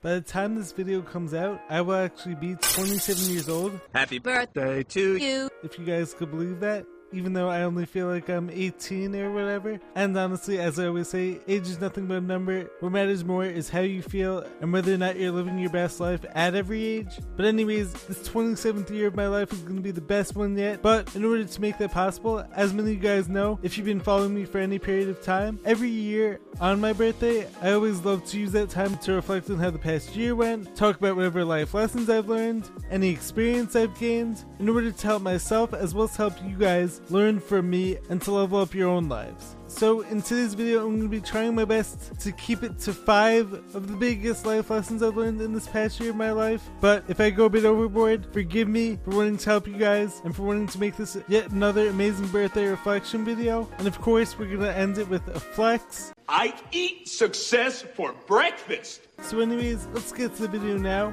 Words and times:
By 0.00 0.14
the 0.14 0.20
time 0.20 0.54
this 0.54 0.70
video 0.70 1.02
comes 1.02 1.34
out, 1.34 1.60
I 1.68 1.80
will 1.80 1.96
actually 1.96 2.36
be 2.36 2.54
27 2.54 3.32
years 3.32 3.48
old. 3.48 3.80
Happy 3.92 4.20
birthday 4.20 4.84
to 4.84 5.16
you. 5.16 5.50
If 5.64 5.76
you 5.76 5.84
guys 5.84 6.14
could 6.14 6.30
believe 6.30 6.60
that. 6.60 6.86
Even 7.12 7.32
though 7.32 7.48
I 7.48 7.62
only 7.62 7.86
feel 7.86 8.06
like 8.06 8.28
I'm 8.28 8.50
18 8.50 9.14
or 9.16 9.32
whatever. 9.32 9.80
And 9.94 10.16
honestly, 10.16 10.58
as 10.58 10.78
I 10.78 10.86
always 10.86 11.08
say, 11.08 11.40
age 11.48 11.68
is 11.68 11.80
nothing 11.80 12.06
but 12.06 12.18
a 12.18 12.20
number. 12.20 12.70
What 12.80 12.92
matters 12.92 13.24
more 13.24 13.44
is 13.44 13.68
how 13.68 13.80
you 13.80 14.02
feel 14.02 14.44
and 14.60 14.72
whether 14.72 14.92
or 14.92 14.98
not 14.98 15.16
you're 15.16 15.32
living 15.32 15.58
your 15.58 15.70
best 15.70 16.00
life 16.00 16.24
at 16.34 16.54
every 16.54 16.84
age. 16.84 17.18
But, 17.36 17.46
anyways, 17.46 17.92
this 18.04 18.28
27th 18.28 18.90
year 18.90 19.08
of 19.08 19.16
my 19.16 19.28
life 19.28 19.52
is 19.52 19.60
going 19.60 19.76
to 19.76 19.82
be 19.82 19.90
the 19.90 20.00
best 20.00 20.36
one 20.36 20.56
yet. 20.56 20.82
But 20.82 21.14
in 21.16 21.24
order 21.24 21.44
to 21.44 21.60
make 21.60 21.78
that 21.78 21.92
possible, 21.92 22.44
as 22.54 22.72
many 22.72 22.90
of 22.90 22.96
you 22.96 23.02
guys 23.02 23.28
know, 23.28 23.58
if 23.62 23.76
you've 23.76 23.86
been 23.86 24.00
following 24.00 24.34
me 24.34 24.44
for 24.44 24.58
any 24.58 24.78
period 24.78 25.08
of 25.08 25.22
time, 25.22 25.58
every 25.64 25.90
year 25.90 26.40
on 26.60 26.80
my 26.80 26.92
birthday, 26.92 27.48
I 27.62 27.72
always 27.72 28.00
love 28.00 28.24
to 28.26 28.38
use 28.38 28.52
that 28.52 28.70
time 28.70 28.96
to 28.98 29.12
reflect 29.12 29.48
on 29.50 29.58
how 29.58 29.70
the 29.70 29.78
past 29.78 30.14
year 30.14 30.34
went, 30.34 30.74
talk 30.76 30.96
about 30.96 31.16
whatever 31.16 31.44
life 31.44 31.74
lessons 31.74 32.10
I've 32.10 32.28
learned, 32.28 32.68
any 32.90 33.08
experience 33.08 33.76
I've 33.76 33.98
gained, 33.98 34.44
in 34.58 34.68
order 34.68 34.90
to 34.90 35.06
help 35.06 35.22
myself 35.22 35.72
as 35.72 35.94
well 35.94 36.04
as 36.04 36.16
help 36.16 36.34
you 36.44 36.56
guys 36.56 36.97
learn 37.10 37.40
from 37.40 37.70
me 37.70 37.98
and 38.08 38.20
to 38.22 38.32
level 38.32 38.60
up 38.60 38.74
your 38.74 38.88
own 38.88 39.08
lives. 39.08 39.56
So 39.68 40.00
in 40.00 40.22
today's 40.22 40.54
video, 40.54 40.80
I'm 40.80 40.96
going 40.96 41.02
to 41.02 41.08
be 41.08 41.20
trying 41.20 41.54
my 41.54 41.64
best 41.64 42.18
to 42.20 42.32
keep 42.32 42.62
it 42.62 42.78
to 42.80 42.92
five 42.92 43.52
of 43.74 43.86
the 43.86 43.96
biggest 43.96 44.46
life 44.46 44.70
lessons 44.70 45.02
I've 45.02 45.16
learned 45.16 45.40
in 45.40 45.52
this 45.52 45.68
past 45.68 46.00
year 46.00 46.10
of 46.10 46.16
my 46.16 46.32
life. 46.32 46.68
But 46.80 47.04
if 47.08 47.20
I 47.20 47.30
go 47.30 47.44
a 47.44 47.50
bit 47.50 47.64
overboard, 47.64 48.26
forgive 48.32 48.66
me 48.66 48.98
for 49.04 49.10
wanting 49.10 49.36
to 49.36 49.50
help 49.50 49.68
you 49.68 49.76
guys 49.76 50.20
and 50.24 50.34
for 50.34 50.42
wanting 50.42 50.68
to 50.68 50.80
make 50.80 50.96
this 50.96 51.18
yet 51.28 51.50
another 51.50 51.88
amazing 51.88 52.28
birthday 52.28 52.66
reflection 52.66 53.24
video. 53.24 53.68
And 53.78 53.86
of 53.86 54.00
course, 54.00 54.38
we're 54.38 54.46
going 54.46 54.60
to 54.60 54.74
end 54.74 54.98
it 54.98 55.08
with 55.08 55.26
a 55.28 55.38
flex. 55.38 56.12
I 56.28 56.54
eat 56.72 57.08
success 57.08 57.82
for 57.82 58.14
breakfast. 58.26 59.02
So 59.22 59.40
anyways, 59.40 59.86
let's 59.92 60.12
get 60.12 60.34
to 60.36 60.42
the 60.42 60.48
video 60.48 60.78
now. 60.78 61.12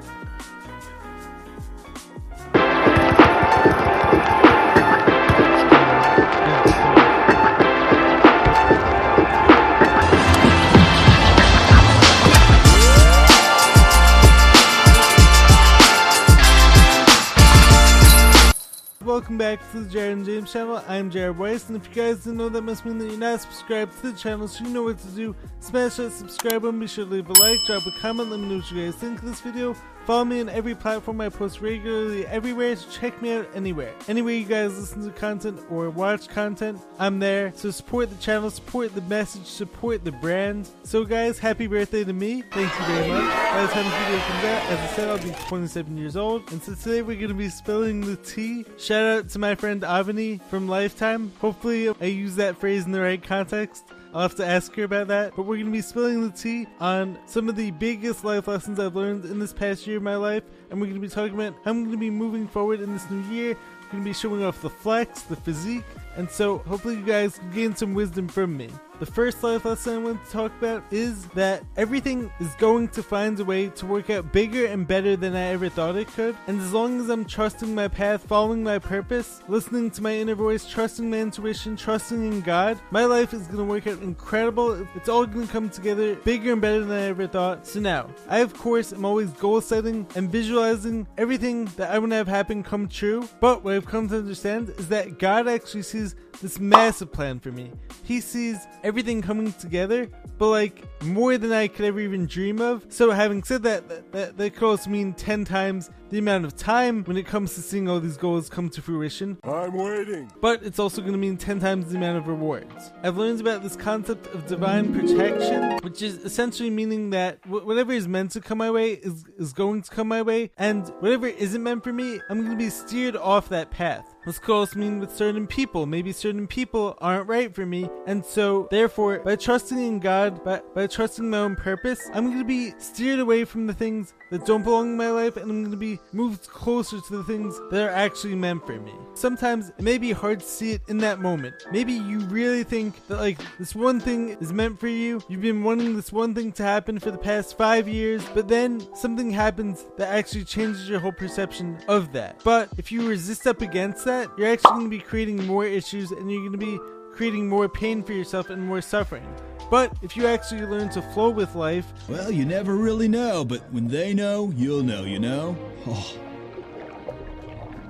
Welcome 19.25 19.37
back 19.39 19.71
to 19.71 19.79
the 19.79 19.89
Jared 19.89 20.17
and 20.17 20.23
James 20.23 20.53
channel. 20.53 20.83
I'm 20.87 21.09
Jared 21.09 21.39
Weiss, 21.39 21.67
and 21.67 21.75
if 21.75 21.87
you 21.87 21.95
guys 21.95 22.17
didn't 22.17 22.37
know, 22.37 22.47
that 22.47 22.61
must 22.61 22.85
mean 22.85 22.99
that 22.99 23.07
you're 23.07 23.17
not 23.17 23.41
subscribed 23.41 23.99
to 24.01 24.11
the 24.11 24.15
channel, 24.15 24.47
so 24.47 24.63
you 24.63 24.69
know 24.69 24.83
what 24.83 24.99
to 24.99 25.07
do. 25.07 25.35
Smash 25.61 25.95
that 25.95 26.11
subscribe 26.11 26.61
button, 26.61 26.79
be 26.79 26.85
sure 26.85 27.05
to 27.05 27.11
leave 27.11 27.27
a 27.27 27.33
like, 27.41 27.57
drop 27.65 27.81
a 27.87 27.91
comment, 27.99 28.29
let 28.29 28.39
me 28.39 28.47
know 28.47 28.57
what 28.57 28.71
you 28.71 28.85
guys 28.85 28.93
think 28.93 29.17
of 29.17 29.25
this 29.25 29.41
video. 29.41 29.75
Follow 30.05 30.23
me 30.23 30.39
on 30.39 30.49
every 30.49 30.75
platform 30.75 31.19
I 31.19 31.29
post 31.29 31.61
regularly 31.61 32.27
everywhere, 32.27 32.75
so 32.75 32.87
check 32.91 33.19
me 33.23 33.33
out 33.33 33.49
anywhere. 33.55 33.91
Anywhere 34.07 34.35
you 34.35 34.45
guys 34.45 34.77
listen 34.77 35.03
to 35.03 35.09
content 35.09 35.59
or 35.71 35.89
watch 35.89 36.27
content, 36.27 36.79
I'm 36.99 37.17
there. 37.17 37.51
So 37.55 37.71
support 37.71 38.11
the 38.11 38.15
channel, 38.17 38.51
support 38.51 38.93
the 38.93 39.01
message, 39.01 39.47
support 39.47 40.03
the 40.05 40.11
brand. 40.11 40.69
So 40.83 41.05
guys, 41.05 41.39
happy 41.39 41.65
birthday 41.65 42.03
to 42.03 42.13
me. 42.13 42.43
Thank 42.51 42.71
you 42.79 42.85
very 42.85 43.09
much. 43.09 43.33
By 43.33 43.61
the 43.63 43.67
time 43.73 44.03
video 44.03 44.19
comes 44.27 44.43
out, 44.43 44.71
as 44.71 44.79
I 44.79 44.95
said, 44.95 45.09
I'll 45.09 45.17
be 45.17 45.47
27 45.47 45.97
years 45.97 46.15
old. 46.15 46.51
And 46.51 46.61
so 46.61 46.75
today 46.75 47.01
we're 47.01 47.15
going 47.15 47.29
to 47.29 47.33
be 47.33 47.49
spilling 47.49 48.01
the 48.01 48.17
tea. 48.17 48.63
Shout 48.77 49.05
out 49.05 49.29
to 49.29 49.39
my 49.39 49.55
friend 49.55 49.81
Avani 49.81 50.39
from 50.49 50.67
Lifetime. 50.67 51.31
Hopefully 51.41 51.89
I 51.99 52.05
use 52.05 52.35
that 52.35 52.57
phrase 52.57 52.85
in 52.85 52.91
the 52.91 53.01
right 53.01 53.23
context. 53.23 53.85
I'll 54.15 54.21
have 54.21 54.35
to 54.35 54.45
ask 54.47 54.73
her 54.75 54.85
about 54.85 55.09
that. 55.09 55.35
But 55.35 55.43
we're 55.43 55.57
going 55.57 55.65
to 55.65 55.71
be 55.73 55.81
spilling 55.81 56.21
the 56.21 56.33
tea 56.33 56.67
on 56.79 57.19
some 57.25 57.49
of 57.49 57.57
the 57.57 57.71
biggest 57.71 58.23
life 58.23 58.47
lessons 58.47 58.79
I've 58.79 58.95
learned 58.95 59.25
in 59.25 59.39
this 59.39 59.51
past 59.51 59.85
year 59.85 59.97
of 59.97 60.03
my 60.03 60.15
life. 60.15 60.43
And 60.69 60.79
we're 60.79 60.87
going 60.87 61.01
to 61.01 61.05
be 61.05 61.13
talking 61.13 61.33
about 61.33 61.53
how 61.65 61.71
I'm 61.71 61.81
going 61.81 61.91
to 61.91 61.97
be 61.97 62.09
moving 62.09 62.47
forward 62.47 62.79
in 62.79 62.93
this 62.93 63.09
new 63.11 63.21
year. 63.23 63.57
We're 63.83 63.91
going 63.91 64.03
to 64.05 64.09
be 64.09 64.13
showing 64.13 64.41
off 64.41 64.61
the 64.61 64.69
flex, 64.69 65.23
the 65.23 65.35
physique. 65.35 65.83
And 66.17 66.29
so 66.29 66.59
hopefully 66.59 66.95
you 66.95 67.05
guys 67.05 67.37
can 67.37 67.51
gain 67.51 67.75
some 67.75 67.93
wisdom 67.93 68.27
from 68.27 68.55
me. 68.55 68.69
The 68.99 69.05
first 69.05 69.43
life 69.43 69.65
lesson 69.65 69.95
I 69.95 69.97
want 69.97 70.23
to 70.23 70.31
talk 70.31 70.53
about 70.57 70.81
is 70.89 71.25
that 71.29 71.65
everything 71.75 72.31
is 72.39 72.55
going 72.55 72.87
to 72.89 73.03
find 73.03 73.37
a 73.37 73.43
way 73.43 73.67
to 73.67 73.85
work 73.85 74.09
out 74.09 74.31
bigger 74.31 74.67
and 74.67 74.87
better 74.87 75.17
than 75.17 75.35
I 75.35 75.47
ever 75.47 75.67
thought 75.67 75.97
it 75.97 76.07
could. 76.07 76.33
And 76.47 76.61
as 76.61 76.71
long 76.71 77.01
as 77.01 77.09
I'm 77.09 77.25
trusting 77.25 77.75
my 77.75 77.89
path, 77.89 78.25
following 78.25 78.63
my 78.63 78.79
purpose, 78.79 79.41
listening 79.49 79.91
to 79.91 80.01
my 80.01 80.15
inner 80.15 80.35
voice, 80.35 80.65
trusting 80.65 81.09
my 81.09 81.17
intuition, 81.17 81.75
trusting 81.75 82.25
in 82.25 82.39
God, 82.39 82.79
my 82.89 83.03
life 83.03 83.33
is 83.33 83.47
going 83.47 83.57
to 83.57 83.65
work 83.65 83.85
out 83.85 84.01
incredible. 84.01 84.87
It's 84.95 85.09
all 85.09 85.25
going 85.25 85.45
to 85.45 85.51
come 85.51 85.69
together 85.69 86.15
bigger 86.15 86.53
and 86.53 86.61
better 86.61 86.79
than 86.79 86.97
I 86.97 87.07
ever 87.07 87.27
thought. 87.27 87.67
So 87.67 87.81
now, 87.81 88.09
I 88.29 88.39
of 88.39 88.53
course 88.53 88.93
am 88.93 89.03
always 89.03 89.29
goal 89.31 89.59
setting 89.59 90.07
and 90.15 90.31
visualizing 90.31 91.05
everything 91.17 91.65
that 91.75 91.91
I 91.91 91.99
want 91.99 92.13
to 92.13 92.15
have 92.15 92.29
happen 92.29 92.63
come 92.63 92.87
true. 92.87 93.27
But 93.41 93.61
what 93.61 93.73
I've 93.73 93.85
come 93.85 94.07
to 94.07 94.19
understand 94.19 94.69
is 94.77 94.87
that 94.87 95.19
God 95.19 95.49
actually 95.49 95.83
sees 95.83 96.04
this 96.41 96.59
massive 96.59 97.11
plan 97.11 97.39
for 97.39 97.51
me. 97.51 97.71
He 98.03 98.19
sees 98.19 98.67
everything 98.83 99.21
coming 99.21 99.51
together, 99.53 100.07
but 100.37 100.49
like 100.49 100.83
more 101.03 101.37
than 101.37 101.51
I 101.51 101.67
could 101.67 101.85
ever 101.85 101.99
even 101.99 102.27
dream 102.27 102.61
of. 102.61 102.85
So, 102.89 103.11
having 103.11 103.41
said 103.43 103.63
that, 103.63 103.87
that, 103.89 104.11
that, 104.11 104.37
that 104.37 104.53
could 104.53 104.63
also 104.63 104.89
mean 104.89 105.13
10 105.13 105.45
times 105.45 105.89
the 106.09 106.17
amount 106.19 106.45
of 106.45 106.55
time 106.55 107.03
when 107.03 107.17
it 107.17 107.25
comes 107.25 107.55
to 107.55 107.61
seeing 107.61 107.89
all 107.89 107.99
these 107.99 108.17
goals 108.17 108.49
come 108.49 108.69
to 108.69 108.81
fruition. 108.81 109.37
I'm 109.43 109.73
waiting. 109.73 110.31
But 110.41 110.63
it's 110.63 110.79
also 110.79 111.01
going 111.01 111.13
to 111.13 111.17
mean 111.17 111.37
10 111.37 111.59
times 111.59 111.91
the 111.91 111.97
amount 111.97 112.17
of 112.17 112.27
rewards. 112.27 112.91
I've 113.03 113.17
learned 113.17 113.41
about 113.41 113.63
this 113.63 113.75
concept 113.75 114.27
of 114.27 114.45
divine 114.47 114.93
protection, 114.93 115.79
which 115.79 116.01
is 116.01 116.17
essentially 116.17 116.69
meaning 116.69 117.09
that 117.11 117.39
wh- 117.45 117.65
whatever 117.65 117.91
is 117.91 118.07
meant 118.07 118.31
to 118.31 118.41
come 118.41 118.59
my 118.59 118.71
way 118.71 118.93
is, 118.93 119.25
is 119.37 119.53
going 119.53 119.81
to 119.81 119.91
come 119.91 120.07
my 120.07 120.21
way, 120.21 120.51
and 120.57 120.87
whatever 120.99 121.27
isn't 121.27 121.61
meant 121.61 121.83
for 121.83 121.93
me, 121.93 122.19
I'm 122.29 122.39
going 122.39 122.51
to 122.51 122.57
be 122.57 122.69
steered 122.69 123.15
off 123.15 123.49
that 123.49 123.71
path. 123.71 124.15
This 124.25 124.39
could 124.39 124.55
also 124.55 124.79
mean 124.79 124.99
with 124.99 125.15
certain 125.15 125.45
people. 125.45 125.85
Maybe 125.85 126.11
certain 126.11 126.47
people 126.47 126.97
aren't 126.99 127.27
right 127.27 127.53
for 127.53 127.65
me. 127.65 127.87
And 128.07 128.25
so, 128.25 128.67
therefore, 128.71 129.19
by 129.19 129.35
trusting 129.35 129.77
in 129.77 129.99
God, 129.99 130.43
by, 130.43 130.61
by 130.73 130.87
trusting 130.87 131.29
my 131.29 131.37
own 131.37 131.55
purpose, 131.55 132.09
I'm 132.11 132.25
going 132.25 132.39
to 132.39 132.43
be 132.43 132.73
steered 132.79 133.19
away 133.19 133.45
from 133.45 133.67
the 133.67 133.73
things 133.73 134.15
that 134.31 134.45
don't 134.45 134.63
belong 134.63 134.91
in 134.91 134.97
my 134.97 135.11
life 135.11 135.37
and 135.37 135.51
I'm 135.51 135.61
going 135.61 135.71
to 135.71 135.77
be 135.77 135.94
moved 136.13 136.47
closer 136.47 136.99
to 136.99 137.17
the 137.17 137.23
things 137.23 137.59
that 137.71 137.81
are 137.81 137.91
actually 137.91 138.35
meant 138.35 138.65
for 138.65 138.79
me. 138.79 138.93
Sometimes 139.13 139.69
it 139.69 139.81
may 139.81 139.97
be 139.97 140.11
hard 140.11 140.41
to 140.41 140.45
see 140.45 140.71
it 140.71 140.81
in 140.87 140.97
that 140.99 141.19
moment. 141.19 141.55
Maybe 141.71 141.93
you 141.93 142.19
really 142.19 142.63
think 142.63 143.05
that, 143.07 143.17
like, 143.17 143.39
this 143.57 143.75
one 143.75 143.99
thing 143.99 144.29
is 144.41 144.51
meant 144.51 144.79
for 144.79 144.87
you. 144.87 145.21
You've 145.27 145.41
been 145.41 145.63
wanting 145.63 145.95
this 145.95 146.11
one 146.11 146.33
thing 146.33 146.51
to 146.53 146.63
happen 146.63 146.99
for 146.99 147.11
the 147.11 147.17
past 147.17 147.57
five 147.57 147.87
years, 147.87 148.23
but 148.33 148.47
then 148.47 148.85
something 148.95 149.31
happens 149.31 149.85
that 149.97 150.09
actually 150.09 150.43
changes 150.43 150.89
your 150.89 150.99
whole 150.99 151.11
perception 151.11 151.77
of 151.87 152.11
that. 152.13 152.41
But 152.43 152.69
if 152.77 152.91
you 152.91 153.07
resist 153.07 153.47
up 153.47 153.61
against 153.61 154.05
that, 154.05 154.29
you're 154.37 154.51
actually 154.51 154.71
going 154.71 154.89
to 154.91 154.97
be 154.97 154.99
creating 154.99 155.45
more 155.45 155.65
issues 155.65 156.11
and 156.11 156.31
you're 156.31 156.49
going 156.49 156.51
to 156.51 156.57
be 156.57 156.79
creating 157.15 157.47
more 157.47 157.69
pain 157.69 158.03
for 158.03 158.13
yourself 158.13 158.49
and 158.49 158.61
more 158.61 158.81
suffering. 158.81 159.25
But 159.71 159.93
if 160.01 160.15
you 160.15 160.27
actually 160.27 160.61
learn 160.61 160.89
to 160.89 161.01
flow 161.01 161.29
with 161.29 161.55
life, 161.55 161.85
well, 162.07 162.29
you 162.29 162.45
never 162.45 162.75
really 162.75 163.07
know, 163.07 163.43
but 163.43 163.61
when 163.71 163.87
they 163.87 164.13
know, 164.13 164.53
you'll 164.55 164.83
know, 164.83 165.03
you 165.03 165.19
know? 165.19 165.57
Oh. 165.87 166.17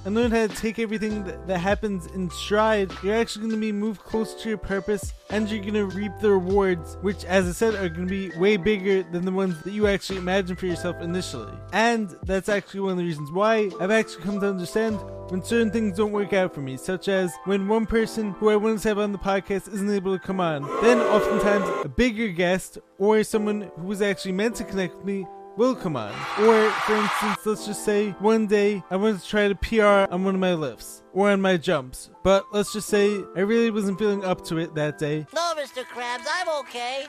And 0.06 0.14
learn 0.14 0.30
how 0.30 0.46
to 0.46 0.56
take 0.56 0.78
everything 0.78 1.24
that, 1.24 1.58
happens 1.58 2.06
in 2.08 2.30
stride, 2.30 2.92
you're 3.02 3.16
actually 3.16 3.48
going 3.48 3.60
to 3.60 3.66
be 3.66 3.72
moved 3.72 4.02
close 4.02 4.36
to 4.36 4.50
your 4.50 4.58
purpose 4.60 5.14
and 5.32 5.50
you're 5.50 5.62
going 5.62 5.74
to 5.74 5.86
reap 5.86 6.12
the 6.22 6.30
rewards, 6.30 6.98
which, 7.02 7.26
as 7.26 7.48
I 7.48 7.52
said, 7.52 7.74
are 7.74 7.90
going 7.90 8.08
to 8.08 8.30
be 8.30 8.38
way 8.38 8.56
bigger 8.56 9.02
than 9.02 9.26
the 9.26 9.32
ones 9.32 9.60
that 9.64 9.72
you 9.72 9.88
actually 9.88 10.20
imagined 10.20 10.60
for 10.60 10.68
yourself 10.68 11.02
initially. 11.02 11.52
And 11.74 12.16
that's 12.24 12.50
actually 12.50 12.82
one 12.82 12.92
of 12.92 12.98
the 12.98 13.06
reasons 13.06 13.32
why 13.32 13.72
I've 13.82 13.90
actually 13.90 14.24
come 14.24 14.40
to 14.42 14.48
understand 14.48 15.00
when 15.32 15.44
certain 15.44 15.72
things 15.72 15.98
don't 15.98 16.12
work 16.12 16.34
out 16.34 16.54
for 16.54 16.62
me, 16.62 16.78
such 16.78 17.08
as 17.08 17.34
when 17.46 17.68
one 17.68 17.88
person 17.88 18.32
who 18.34 18.50
I 18.50 18.76
to 18.78 18.88
have 18.88 19.00
on 19.00 19.12
the 19.12 19.18
podcast 19.18 19.74
isn't 19.74 19.90
able 19.90 20.16
to 20.16 20.24
come 20.24 20.40
on. 20.40 20.62
Then, 20.84 21.00
oftentimes, 21.00 21.68
a 21.84 21.90
bigger 21.90 22.28
guest 22.28 22.78
or 23.00 23.24
someone 23.24 23.72
who 23.76 23.88
was 23.88 24.04
actually 24.04 24.34
meant 24.34 24.56
to 24.58 24.64
connect 24.64 24.96
with 24.98 25.06
me 25.06 25.26
will 25.58 25.76
come 25.76 25.96
on. 25.96 26.12
Or, 26.40 26.70
for 26.72 26.96
instance, 26.96 27.46
let's 27.46 27.66
just 27.66 27.84
say 27.86 28.12
one 28.20 28.48
day 28.48 28.84
I 28.90 28.96
wanted 28.96 29.22
to 29.22 29.28
try 29.28 29.48
to 29.48 29.56
PR 29.56 30.12
on 30.14 30.24
one 30.24 30.36
of 30.36 30.42
my 30.42 30.54
lifts 30.54 31.04
or 31.14 31.30
on 31.30 31.42
my 31.42 31.58
jumps, 31.58 32.10
but 32.24 32.46
let's 32.52 32.74
just 32.74 32.88
say 32.88 33.22
I 33.36 33.42
really 33.42 33.72
wasn't 33.72 34.00
feeling 34.00 34.24
up 34.24 34.44
to 34.46 34.58
it 34.58 34.76
that 34.76 34.98
day. 34.98 35.26
No, 35.34 35.54
Mr. 35.58 35.84
Krabs, 35.84 36.26
I'm 36.32 36.50
okay. 36.60 37.06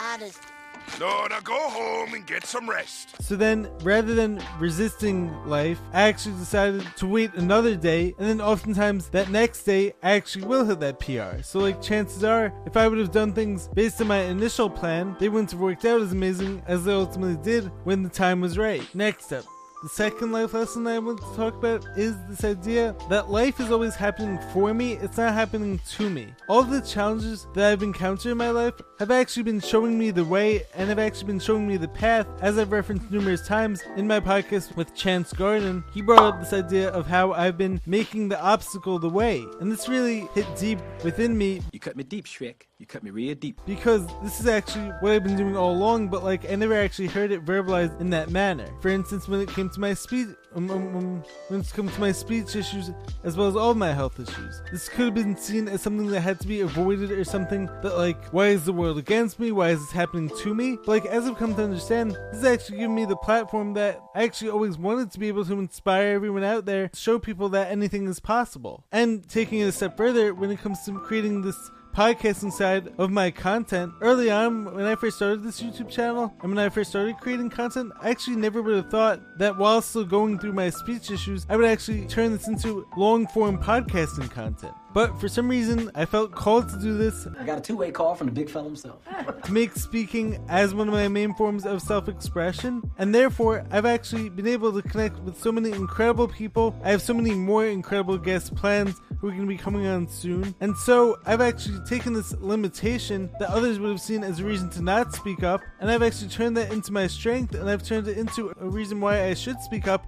Honest. 0.00 0.53
No, 1.00 1.26
now 1.26 1.40
go 1.40 1.58
home 1.58 2.14
and 2.14 2.26
get 2.26 2.46
some 2.46 2.68
rest. 2.70 3.20
So 3.22 3.36
then, 3.36 3.68
rather 3.82 4.14
than 4.14 4.42
resisting 4.58 5.32
life, 5.44 5.80
I 5.92 6.02
actually 6.02 6.36
decided 6.36 6.86
to 6.96 7.06
wait 7.06 7.34
another 7.34 7.74
day, 7.74 8.14
and 8.18 8.28
then 8.28 8.40
oftentimes 8.40 9.08
that 9.08 9.30
next 9.30 9.64
day, 9.64 9.94
I 10.02 10.12
actually 10.12 10.46
will 10.46 10.64
hit 10.64 10.80
that 10.80 11.00
PR. 11.00 11.42
So, 11.42 11.58
like, 11.58 11.82
chances 11.82 12.22
are, 12.22 12.52
if 12.66 12.76
I 12.76 12.86
would 12.86 12.98
have 12.98 13.10
done 13.12 13.32
things 13.32 13.68
based 13.74 14.00
on 14.00 14.06
my 14.06 14.20
initial 14.20 14.70
plan, 14.70 15.16
they 15.18 15.28
wouldn't 15.28 15.50
have 15.50 15.60
worked 15.60 15.84
out 15.84 16.00
as 16.00 16.12
amazing 16.12 16.62
as 16.66 16.84
they 16.84 16.92
ultimately 16.92 17.42
did 17.42 17.70
when 17.84 18.02
the 18.02 18.08
time 18.08 18.40
was 18.40 18.56
right. 18.56 18.82
Next 18.94 19.32
up, 19.32 19.44
The 19.84 19.90
second 19.90 20.32
life 20.32 20.54
lesson 20.54 20.86
I 20.86 20.98
want 20.98 21.18
to 21.18 21.36
talk 21.36 21.56
about 21.56 21.84
is 21.94 22.14
this 22.26 22.42
idea 22.42 22.96
that 23.10 23.30
life 23.30 23.60
is 23.60 23.70
always 23.70 23.94
happening 23.94 24.38
for 24.50 24.72
me, 24.72 24.94
it's 24.94 25.18
not 25.18 25.34
happening 25.34 25.78
to 25.96 26.08
me. 26.08 26.28
All 26.48 26.62
the 26.62 26.80
challenges 26.80 27.46
that 27.52 27.70
I've 27.70 27.82
encountered 27.82 28.32
in 28.32 28.38
my 28.38 28.48
life 28.48 28.72
have 28.98 29.10
actually 29.10 29.42
been 29.42 29.60
showing 29.60 29.98
me 29.98 30.10
the 30.10 30.24
way 30.24 30.62
and 30.74 30.88
have 30.88 30.98
actually 30.98 31.26
been 31.26 31.40
showing 31.40 31.66
me 31.66 31.76
the 31.76 31.88
path, 31.88 32.26
as 32.40 32.58
I've 32.58 32.72
referenced 32.72 33.10
numerous 33.10 33.46
times 33.46 33.82
in 33.96 34.06
my 34.06 34.20
podcast 34.20 34.76
with 34.76 34.94
Chance 34.94 35.32
Garden. 35.32 35.82
He 35.92 36.00
brought 36.00 36.22
up 36.22 36.40
this 36.40 36.52
idea 36.52 36.90
of 36.90 37.06
how 37.06 37.32
I've 37.32 37.58
been 37.58 37.80
making 37.86 38.28
the 38.28 38.40
obstacle 38.40 38.98
the 38.98 39.08
way, 39.08 39.44
and 39.60 39.70
this 39.70 39.88
really 39.88 40.28
hit 40.34 40.46
deep 40.56 40.78
within 41.02 41.36
me 41.36 41.60
You 41.72 41.80
cut 41.80 41.96
me 41.96 42.04
deep, 42.04 42.26
Shrek. 42.26 42.62
You 42.78 42.86
cut 42.86 43.02
me 43.02 43.10
real 43.10 43.34
deep. 43.34 43.60
because 43.66 44.06
this 44.22 44.40
is 44.40 44.46
actually 44.46 44.88
what 45.00 45.12
I've 45.12 45.24
been 45.24 45.36
doing 45.36 45.56
all 45.56 45.72
along, 45.72 46.08
but 46.08 46.22
like 46.22 46.50
I 46.50 46.54
never 46.56 46.74
actually 46.74 47.08
heard 47.08 47.32
it 47.32 47.44
verbalized 47.44 48.00
in 48.00 48.10
that 48.10 48.30
manner. 48.30 48.66
For 48.80 48.88
instance, 48.88 49.28
when 49.28 49.40
it 49.40 49.48
came 49.48 49.70
to 49.70 49.80
my 49.80 49.94
speech, 49.94 50.28
um, 50.54 50.70
um, 50.70 50.96
um, 50.96 51.22
when 51.48 51.60
it 51.60 51.72
come 51.72 51.88
to 51.88 52.00
my 52.00 52.12
speech 52.12 52.54
issues 52.54 52.90
as 53.24 53.36
well 53.36 53.48
as 53.48 53.56
all 53.56 53.74
my 53.74 53.92
health 53.92 54.20
issues, 54.20 54.62
this 54.70 54.88
could 54.88 55.06
have 55.06 55.14
been 55.14 55.36
seen 55.36 55.68
as 55.68 55.82
something 55.82 56.08
that 56.08 56.20
had 56.20 56.40
to 56.40 56.46
be 56.46 56.60
avoided 56.60 57.10
or 57.10 57.24
something 57.24 57.66
that 57.82 57.96
like, 57.96 58.22
why 58.32 58.48
is 58.48 58.64
the 58.64 58.72
world 58.72 58.93
against 58.98 59.38
me? 59.38 59.52
Why 59.52 59.70
is 59.70 59.80
this 59.80 59.92
happening 59.92 60.30
to 60.38 60.54
me? 60.54 60.76
But 60.76 60.88
like 60.88 61.06
as 61.06 61.26
I've 61.26 61.36
come 61.36 61.54
to 61.54 61.64
understand, 61.64 62.12
this 62.12 62.38
is 62.38 62.44
actually 62.44 62.78
giving 62.78 62.94
me 62.94 63.04
the 63.04 63.16
platform 63.16 63.74
that 63.74 64.00
I 64.14 64.24
actually 64.24 64.50
always 64.50 64.78
wanted 64.78 65.10
to 65.12 65.18
be 65.18 65.28
able 65.28 65.44
to 65.44 65.58
inspire 65.58 66.14
everyone 66.14 66.44
out 66.44 66.64
there, 66.64 66.90
show 66.94 67.18
people 67.18 67.48
that 67.50 67.70
anything 67.70 68.06
is 68.06 68.20
possible, 68.20 68.84
and 68.92 69.28
taking 69.28 69.60
it 69.60 69.64
a 69.64 69.72
step 69.72 69.96
further 69.96 70.34
when 70.34 70.50
it 70.50 70.60
comes 70.60 70.84
to 70.84 70.98
creating 71.00 71.42
this 71.42 71.70
podcasting 71.94 72.52
side 72.52 72.92
of 72.98 73.12
my 73.12 73.30
content. 73.30 73.92
Early 74.00 74.28
on, 74.28 74.74
when 74.74 74.84
I 74.84 74.96
first 74.96 75.16
started 75.16 75.44
this 75.44 75.62
YouTube 75.62 75.88
channel 75.88 76.34
and 76.42 76.50
when 76.50 76.58
I 76.58 76.68
first 76.68 76.90
started 76.90 77.18
creating 77.18 77.50
content, 77.50 77.92
I 78.00 78.10
actually 78.10 78.34
never 78.34 78.62
would 78.62 78.74
have 78.74 78.90
thought 78.90 79.20
that 79.38 79.56
while 79.56 79.80
still 79.80 80.04
going 80.04 80.40
through 80.40 80.54
my 80.54 80.70
speech 80.70 81.12
issues, 81.12 81.46
I 81.48 81.56
would 81.56 81.66
actually 81.66 82.06
turn 82.06 82.32
this 82.32 82.48
into 82.48 82.84
long 82.96 83.28
form 83.28 83.58
podcasting 83.58 84.28
content. 84.28 84.74
But 84.92 85.20
for 85.20 85.28
some 85.28 85.48
reason, 85.48 85.90
I 85.96 86.04
felt 86.04 86.30
called 86.30 86.68
to 86.68 86.78
do 86.78 86.96
this 86.96 87.26
I 87.38 87.44
got 87.44 87.58
a 87.58 87.60
two 87.60 87.76
way 87.76 87.90
call 87.90 88.14
from 88.14 88.28
the 88.28 88.32
big 88.32 88.48
fella 88.48 88.66
himself. 88.66 89.00
to 89.42 89.52
make 89.52 89.72
speaking 89.74 90.38
as 90.48 90.72
one 90.72 90.86
of 90.86 90.94
my 90.94 91.08
main 91.08 91.34
forms 91.34 91.66
of 91.66 91.82
self 91.82 92.08
expression, 92.08 92.80
and 92.98 93.12
therefore 93.12 93.64
I've 93.72 93.86
actually 93.86 94.28
been 94.28 94.46
able 94.46 94.72
to 94.72 94.88
connect 94.88 95.18
with 95.20 95.40
so 95.40 95.50
many 95.50 95.70
incredible 95.70 96.28
people. 96.28 96.76
I 96.84 96.90
have 96.90 97.02
so 97.02 97.12
many 97.12 97.34
more 97.34 97.66
incredible 97.66 98.18
guest 98.18 98.54
plans 98.54 99.00
who 99.24 99.30
are 99.30 99.32
going 99.32 99.48
to 99.48 99.48
be 99.48 99.56
coming 99.56 99.86
on 99.86 100.06
soon, 100.06 100.54
and 100.60 100.76
so 100.76 101.18
I've 101.24 101.40
actually 101.40 101.82
taken 101.86 102.12
this 102.12 102.34
limitation 102.40 103.30
that 103.40 103.48
others 103.48 103.78
would 103.78 103.88
have 103.88 104.00
seen 104.00 104.22
as 104.22 104.40
a 104.40 104.44
reason 104.44 104.68
to 104.70 104.82
not 104.82 105.14
speak 105.14 105.42
up, 105.42 105.62
and 105.80 105.90
I've 105.90 106.02
actually 106.02 106.28
turned 106.28 106.58
that 106.58 106.70
into 106.70 106.92
my 106.92 107.06
strength, 107.06 107.54
and 107.54 107.70
I've 107.70 107.82
turned 107.82 108.06
it 108.06 108.18
into 108.18 108.52
a 108.60 108.68
reason 108.68 109.00
why 109.00 109.24
I 109.24 109.32
should 109.32 109.58
speak 109.60 109.88
up, 109.88 110.06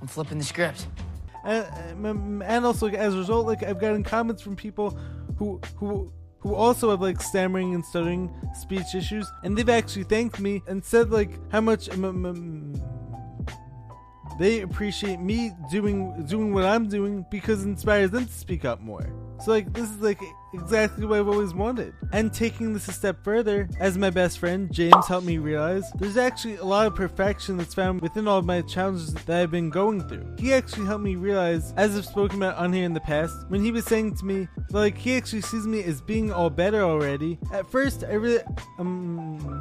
I'm 0.00 0.06
flipping 0.06 0.38
the 0.38 0.44
script. 0.44 0.86
and, 1.44 2.06
um, 2.06 2.40
and 2.40 2.64
also 2.64 2.88
as 2.88 3.14
a 3.14 3.18
result, 3.18 3.46
like 3.46 3.62
I've 3.62 3.78
gotten 3.78 4.02
comments 4.02 4.40
from 4.40 4.56
people 4.56 4.98
who 5.36 5.60
who 5.76 6.10
who 6.38 6.54
also 6.54 6.88
have 6.88 7.02
like 7.02 7.20
stammering 7.20 7.74
and 7.74 7.84
stuttering 7.84 8.30
speech 8.54 8.94
issues, 8.94 9.30
and 9.42 9.58
they've 9.58 9.68
actually 9.68 10.04
thanked 10.04 10.40
me 10.40 10.62
and 10.68 10.82
said 10.82 11.10
like 11.10 11.38
how 11.52 11.60
much 11.60 11.90
um, 11.90 12.04
um, 12.04 12.24
um, 12.24 12.73
they 14.38 14.60
appreciate 14.60 15.20
me 15.20 15.52
doing 15.70 16.24
doing 16.26 16.52
what 16.52 16.64
I'm 16.64 16.88
doing 16.88 17.24
because 17.30 17.64
it 17.64 17.68
inspires 17.68 18.10
them 18.10 18.26
to 18.26 18.32
speak 18.32 18.64
up 18.64 18.80
more. 18.80 19.06
So 19.44 19.50
like 19.50 19.72
this 19.72 19.90
is 19.90 20.00
like 20.00 20.20
exactly 20.54 21.04
what 21.04 21.18
I've 21.18 21.28
always 21.28 21.52
wanted. 21.52 21.92
And 22.12 22.32
taking 22.32 22.72
this 22.72 22.88
a 22.88 22.92
step 22.92 23.22
further, 23.24 23.68
as 23.80 23.98
my 23.98 24.10
best 24.10 24.38
friend 24.38 24.72
James 24.72 25.06
helped 25.06 25.26
me 25.26 25.38
realize, 25.38 25.90
there's 25.98 26.16
actually 26.16 26.56
a 26.56 26.64
lot 26.64 26.86
of 26.86 26.94
perfection 26.94 27.56
that's 27.56 27.74
found 27.74 28.00
within 28.00 28.28
all 28.28 28.38
of 28.38 28.46
my 28.46 28.62
challenges 28.62 29.12
that 29.12 29.42
I've 29.42 29.50
been 29.50 29.70
going 29.70 30.06
through. 30.08 30.36
He 30.38 30.54
actually 30.54 30.86
helped 30.86 31.04
me 31.04 31.16
realize, 31.16 31.72
as 31.76 31.96
I've 31.96 32.06
spoken 32.06 32.38
about 32.38 32.56
on 32.56 32.72
here 32.72 32.84
in 32.84 32.94
the 32.94 33.00
past, 33.00 33.34
when 33.48 33.62
he 33.62 33.72
was 33.72 33.84
saying 33.84 34.16
to 34.16 34.24
me, 34.24 34.48
like 34.70 34.96
he 34.96 35.16
actually 35.16 35.42
sees 35.42 35.66
me 35.66 35.82
as 35.82 36.00
being 36.00 36.32
all 36.32 36.50
better 36.50 36.82
already. 36.82 37.38
At 37.52 37.70
first, 37.70 38.04
I 38.04 38.14
really 38.14 38.42
um. 38.78 39.53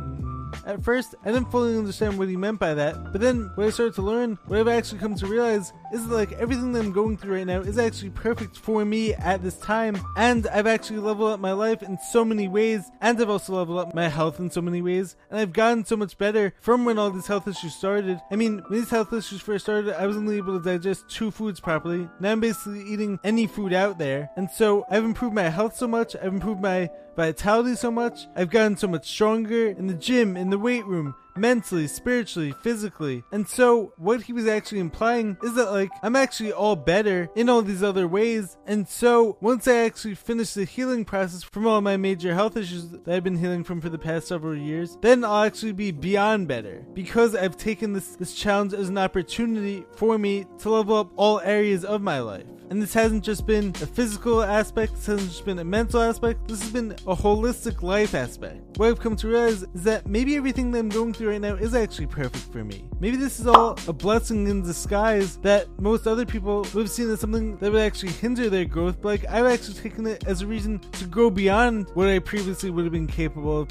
At 0.65 0.83
first, 0.83 1.15
I 1.25 1.31
didn't 1.31 1.51
fully 1.51 1.77
understand 1.77 2.17
what 2.17 2.29
he 2.29 2.37
meant 2.37 2.59
by 2.59 2.73
that, 2.73 3.11
but 3.11 3.19
then 3.19 3.51
when 3.55 3.67
I 3.67 3.69
started 3.69 3.95
to 3.95 4.01
learn, 4.01 4.37
what 4.47 4.59
I've 4.59 4.67
actually 4.67 4.99
come 4.99 5.15
to 5.15 5.27
realize 5.27 5.73
is 5.91 6.07
that 6.07 6.15
like 6.15 6.31
everything 6.33 6.71
that 6.73 6.79
I'm 6.79 6.91
going 6.91 7.17
through 7.17 7.35
right 7.35 7.47
now 7.47 7.61
is 7.61 7.77
actually 7.77 8.11
perfect 8.11 8.57
for 8.57 8.85
me 8.85 9.13
at 9.13 9.43
this 9.43 9.57
time, 9.57 9.97
and 10.15 10.47
I've 10.47 10.67
actually 10.67 10.99
leveled 10.99 11.31
up 11.31 11.39
my 11.39 11.51
life 11.51 11.83
in 11.83 11.97
so 12.11 12.23
many 12.23 12.47
ways, 12.47 12.89
and 13.01 13.19
I've 13.19 13.29
also 13.29 13.55
leveled 13.55 13.79
up 13.79 13.93
my 13.93 14.07
health 14.07 14.39
in 14.39 14.49
so 14.49 14.61
many 14.61 14.81
ways, 14.81 15.15
and 15.29 15.39
I've 15.39 15.53
gotten 15.53 15.83
so 15.83 15.97
much 15.97 16.17
better 16.17 16.53
from 16.61 16.85
when 16.85 16.97
all 16.97 17.11
these 17.11 17.27
health 17.27 17.47
issues 17.47 17.75
started. 17.75 18.21
I 18.31 18.37
mean, 18.37 18.63
when 18.67 18.79
these 18.79 18.89
health 18.89 19.11
issues 19.11 19.41
first 19.41 19.65
started, 19.65 19.93
I 19.99 20.07
was 20.07 20.15
only 20.15 20.37
able 20.37 20.57
to 20.57 20.63
digest 20.63 21.09
two 21.09 21.29
foods 21.29 21.59
properly. 21.59 22.07
Now 22.19 22.31
I'm 22.31 22.39
basically 22.39 22.83
eating 22.83 23.19
any 23.23 23.47
food 23.47 23.73
out 23.73 23.97
there, 23.97 24.29
and 24.37 24.49
so 24.49 24.85
I've 24.89 25.03
improved 25.03 25.35
my 25.35 25.49
health 25.49 25.75
so 25.75 25.87
much, 25.87 26.15
I've 26.15 26.33
improved 26.33 26.61
my 26.61 26.89
vitality 27.15 27.75
so 27.75 27.91
much. 27.91 28.27
I've 28.35 28.49
gotten 28.49 28.75
so 28.75 28.87
much 28.87 29.07
stronger 29.07 29.67
in 29.67 29.85
the 29.85 29.93
gym, 29.93 30.35
in 30.35 30.49
the 30.53 30.59
weight 30.59 30.85
room, 30.85 31.15
mentally, 31.35 31.87
spiritually, 31.87 32.53
physically. 32.61 33.23
And 33.31 33.47
so, 33.47 33.93
what 33.97 34.23
he 34.23 34.33
was 34.33 34.47
actually 34.47 34.79
implying 34.79 35.37
is 35.43 35.55
that, 35.55 35.71
like, 35.71 35.91
I'm 36.01 36.15
actually 36.15 36.51
all 36.51 36.75
better 36.75 37.29
in 37.35 37.49
all 37.49 37.61
these 37.61 37.83
other 37.83 38.07
ways. 38.07 38.57
And 38.65 38.87
so, 38.87 39.37
once 39.41 39.67
I 39.67 39.77
actually 39.77 40.15
finish 40.15 40.53
the 40.53 40.65
healing 40.65 41.05
process 41.05 41.43
from 41.43 41.67
all 41.67 41.81
my 41.81 41.97
major 41.97 42.33
health 42.33 42.57
issues 42.57 42.89
that 42.89 43.07
I've 43.07 43.23
been 43.23 43.37
healing 43.37 43.63
from 43.63 43.81
for 43.81 43.89
the 43.89 43.97
past 43.97 44.27
several 44.27 44.55
years, 44.55 44.97
then 45.01 45.23
I'll 45.23 45.43
actually 45.43 45.73
be 45.73 45.91
beyond 45.91 46.47
better 46.47 46.85
because 46.93 47.35
I've 47.35 47.57
taken 47.57 47.93
this, 47.93 48.15
this 48.15 48.35
challenge 48.35 48.73
as 48.73 48.89
an 48.89 48.97
opportunity 48.97 49.85
for 49.95 50.17
me 50.17 50.45
to 50.59 50.69
level 50.69 50.97
up 50.97 51.11
all 51.15 51.39
areas 51.41 51.85
of 51.85 52.01
my 52.01 52.19
life. 52.19 52.45
And 52.69 52.81
this 52.81 52.93
hasn't 52.93 53.23
just 53.23 53.45
been 53.45 53.69
a 53.69 53.85
physical 53.85 54.41
aspect, 54.41 54.95
this 54.95 55.05
hasn't 55.05 55.29
just 55.29 55.45
been 55.45 55.59
a 55.59 55.63
mental 55.63 56.01
aspect, 56.01 56.47
this 56.47 56.61
has 56.61 56.71
been 56.71 56.93
a 57.05 57.15
holistic 57.15 57.83
life 57.83 58.15
aspect. 58.15 58.61
What 58.77 58.89
I've 58.89 58.99
come 58.99 59.15
to 59.17 59.27
realize 59.27 59.61
is 59.61 59.83
that 59.83 60.07
maybe 60.07 60.35
everything 60.35 60.71
that 60.71 60.79
I'm 60.79 60.89
going 60.89 61.13
through 61.13 61.22
right 61.25 61.41
now 61.41 61.55
is 61.55 61.75
actually 61.75 62.07
perfect 62.07 62.51
for 62.51 62.63
me. 62.63 62.85
Maybe 62.99 63.17
this 63.17 63.39
is 63.39 63.47
all 63.47 63.77
a 63.87 63.93
blessing 63.93 64.47
in 64.47 64.61
disguise 64.61 65.37
that 65.37 65.67
most 65.79 66.07
other 66.07 66.25
people 66.25 66.61
would 66.73 66.83
have 66.83 66.89
seen 66.89 67.09
as 67.09 67.19
something 67.19 67.57
that 67.57 67.71
would 67.71 67.81
actually 67.81 68.11
hinder 68.13 68.49
their 68.49 68.65
growth, 68.65 69.01
but 69.01 69.09
like 69.09 69.25
I've 69.29 69.45
actually 69.45 69.75
taken 69.75 70.07
it 70.07 70.25
as 70.27 70.41
a 70.41 70.47
reason 70.47 70.79
to 70.79 71.05
go 71.05 71.29
beyond 71.29 71.89
what 71.93 72.07
I 72.07 72.19
previously 72.19 72.69
would 72.69 72.85
have 72.85 72.93
been 72.93 73.07
capable 73.07 73.61
of 73.61 73.69